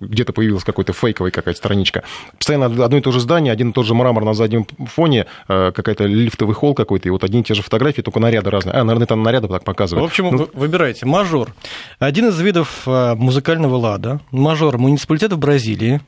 [0.00, 2.02] где-то появилась какой-то фейковая какая-то страничка.
[2.38, 5.72] Постоянно одно и то же здание, один и тот же мрамор на заднем фоне, э,
[5.74, 8.74] какая-то лифтовый холл какой-то, и вот одни и те же фотографии, только наряды разные.
[8.74, 10.02] А, наверное, там наряды так показывают.
[10.02, 11.06] В общем, Ну, вы- выбирайте.
[11.06, 11.54] Мажор.
[11.98, 14.20] Один из видов э, музыкального лада.
[14.30, 16.00] Мажор муниципалитета в Бразилии.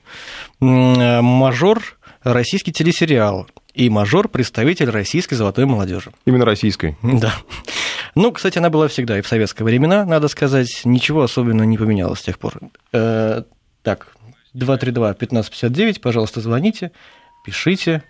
[0.61, 1.83] Мажор
[2.23, 3.47] российский телесериал.
[3.75, 6.13] И мажор представитель российской золотой молодежи.
[6.27, 6.97] Именно российской.
[7.03, 7.35] Да.
[8.15, 10.83] Ну, кстати, она была всегда и в советское времена, надо сказать.
[10.85, 12.61] Ничего особенного не поменялось с тех пор.
[12.93, 13.43] Э,
[13.83, 14.09] так,
[14.55, 16.93] 232-1559, пожалуйста, звоните,
[17.45, 18.03] пишите.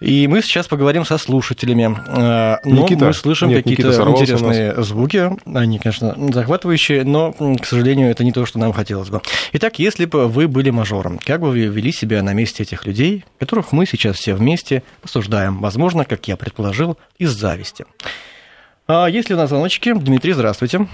[0.00, 1.94] И мы сейчас поговорим со слушателями.
[2.08, 3.04] Э, Ну, Никита.
[3.04, 5.30] мы слышим какие-то интересные звуки.
[5.44, 9.20] Они, конечно, захватывающие, но, к сожалению, это не то, что нам хотелось бы.
[9.52, 13.24] Итак, если бы вы были мажором, как бы вы вели себя на месте этих людей,
[13.38, 15.60] которых мы сейчас все вместе осуждаем?
[15.60, 17.84] Возможно, как я предположил, из зависти.
[18.88, 19.92] А есть ли у нас звоночки?
[19.92, 20.88] Дмитрий, здравствуйте.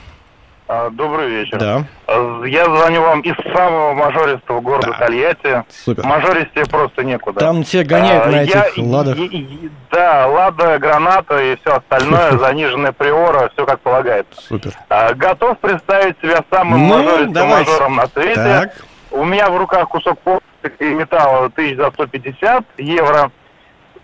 [0.69, 1.59] А, Добрый вечер.
[1.59, 1.85] Да.
[2.09, 5.63] А, Я звоню вам из самого мажористого города Тольятти.
[5.69, 6.05] Супер.
[6.05, 7.39] Мажористее просто некуда.
[7.39, 9.17] Там все гоняют А, на я- этих ладах.
[9.17, 14.41] и- и- Да, лада, граната и все остальное, заниженная приора, все как полагается.
[14.43, 14.73] Супер.
[14.89, 17.71] А, Готов представить себя самым Ну, мажористым давайте.
[17.71, 18.35] мажором на свете.
[18.35, 18.71] Так.
[19.13, 23.31] У меня в руках кусок пластика и металла тысяч за 150 евро.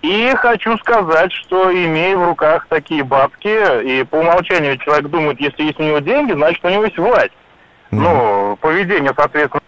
[0.03, 5.63] И хочу сказать, что имея в руках такие бабки, и по умолчанию человек думает, если
[5.63, 7.31] есть у него деньги, значит у него есть власть.
[7.93, 9.61] Ну, поведение, соответственно,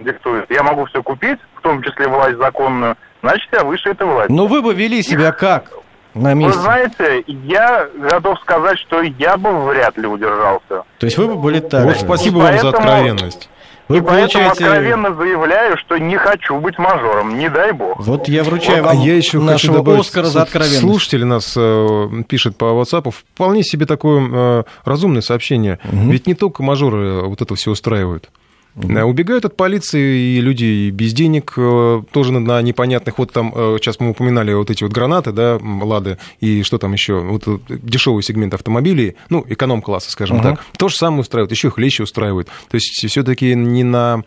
[0.00, 0.50] диктует.
[0.50, 4.32] Я могу все купить, в том числе власть законную, значит я выше этой власти.
[4.32, 5.70] Но вы бы вели себя как
[6.12, 6.58] на Вы месте?
[6.60, 10.82] знаете, я готов сказать, что я бы вряд ли удержался.
[10.98, 13.48] То есть вы бы были так Вот спасибо вам за Поэтому- откровенность.
[13.88, 17.98] Вы и поэтому получаете- откровенно заявляю, что не хочу быть мажором, не дай бог.
[17.98, 20.80] Вот я вручаю А вам я еще нашего добавить, Оскара за откровенность.
[20.80, 25.78] Слушатель нас э, пишет по WhatsApp, вполне себе такое э, разумное сообщение.
[25.84, 28.30] Ведь не только мажоры вот это все устраивают.
[28.76, 33.76] Э, Убегают от полиции и люди без денег, э, тоже на, непонятных, вот там, э,
[33.80, 38.22] сейчас мы упоминали вот эти вот гранаты, да, Лады, и что там еще, вот дешевый
[38.22, 40.44] сегмент автомобилей, ну, эконом-класса, скажем Мгм.
[40.44, 42.48] так, то же самое устраивают, еще их устраивают.
[42.70, 44.24] То есть все-таки не на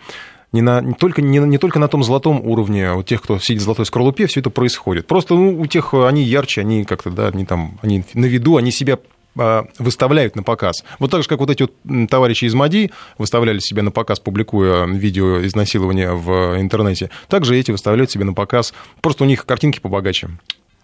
[0.52, 3.62] не, на, не, только, не, не только на том золотом уровне, у тех, кто сидит
[3.62, 5.06] в золотой скорлупе, все это происходит.
[5.06, 8.72] Просто ну, у тех они ярче, они как-то, да, они там, они на виду, они
[8.72, 8.98] себя а,
[9.36, 10.84] выставляют на показ.
[11.00, 14.86] Вот так же, как вот эти вот товарищи из МАДИ выставляли себя на показ, публикуя
[14.86, 18.74] видео изнасилования в интернете, также эти выставляют себя на показ.
[19.02, 20.30] Просто у них картинки побогаче.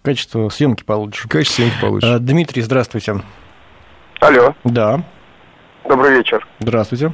[0.02, 1.28] Качество съемки получше.
[1.28, 2.06] Качество съемки получше.
[2.08, 3.22] Э, Дмитрий, здравствуйте.
[4.20, 5.02] Алло, Да,
[5.88, 6.46] добрый вечер.
[6.60, 7.12] здравствуйте.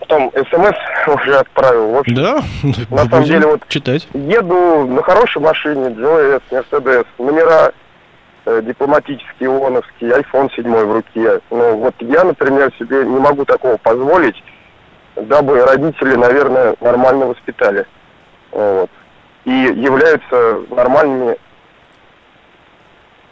[0.00, 0.76] Потом смс
[1.14, 1.92] уже отправил.
[1.92, 2.42] В общем, Да?
[2.90, 4.08] на самом деле вот читать.
[4.14, 7.72] еду на хорошей машине, Joy S, Mercedes, номера
[8.46, 11.40] э, дипломатические, ООНовские, iPhone 7 в руке.
[11.50, 14.36] Ну, вот я, например, себе не могу такого позволить,
[15.16, 17.86] дабы родители, наверное, нормально воспитали.
[18.52, 18.90] Вот.
[19.44, 21.36] И являются нормальными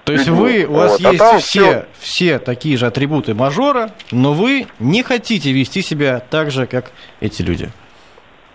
[0.04, 1.04] То есть вы, у вас Вот.
[1.04, 5.82] А есть там все, всё- все такие же атрибуты мажора, но вы не хотите вести
[5.82, 7.70] себя так же, как эти люди.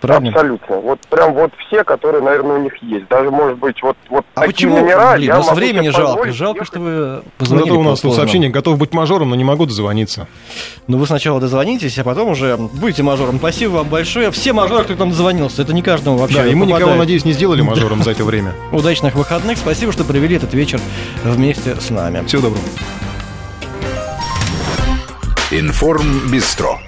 [0.06, 0.30] Правильно?
[0.30, 0.76] Абсолютно.
[0.76, 3.08] Вот прям вот все, которые, наверное, у них есть.
[3.08, 4.76] Даже, может быть, вот, вот А такие почему?
[4.76, 6.32] номера Блин, я у вас могу времени жалко.
[6.32, 6.66] Жалко, ехать.
[6.68, 9.66] что вы Ну, позвонили это у нас тут сообщение, готов быть мажором, но не могу
[9.66, 10.26] дозвониться.
[10.86, 13.38] Ну, вы сначала дозвонитесь, а потом уже будете мажором.
[13.38, 14.30] Спасибо вам большое.
[14.30, 16.98] Все мажоры, кто к нам дозвонился, это не каждому вообще Да, и мы никого, попадает.
[17.00, 18.52] надеюсь, не сделали мажором за это время.
[18.72, 19.58] Удачных выходных.
[19.58, 20.80] Спасибо, что провели этот вечер
[21.24, 22.24] вместе с нами.
[22.26, 22.64] Всего доброго.
[25.50, 26.78] Информ Бистро.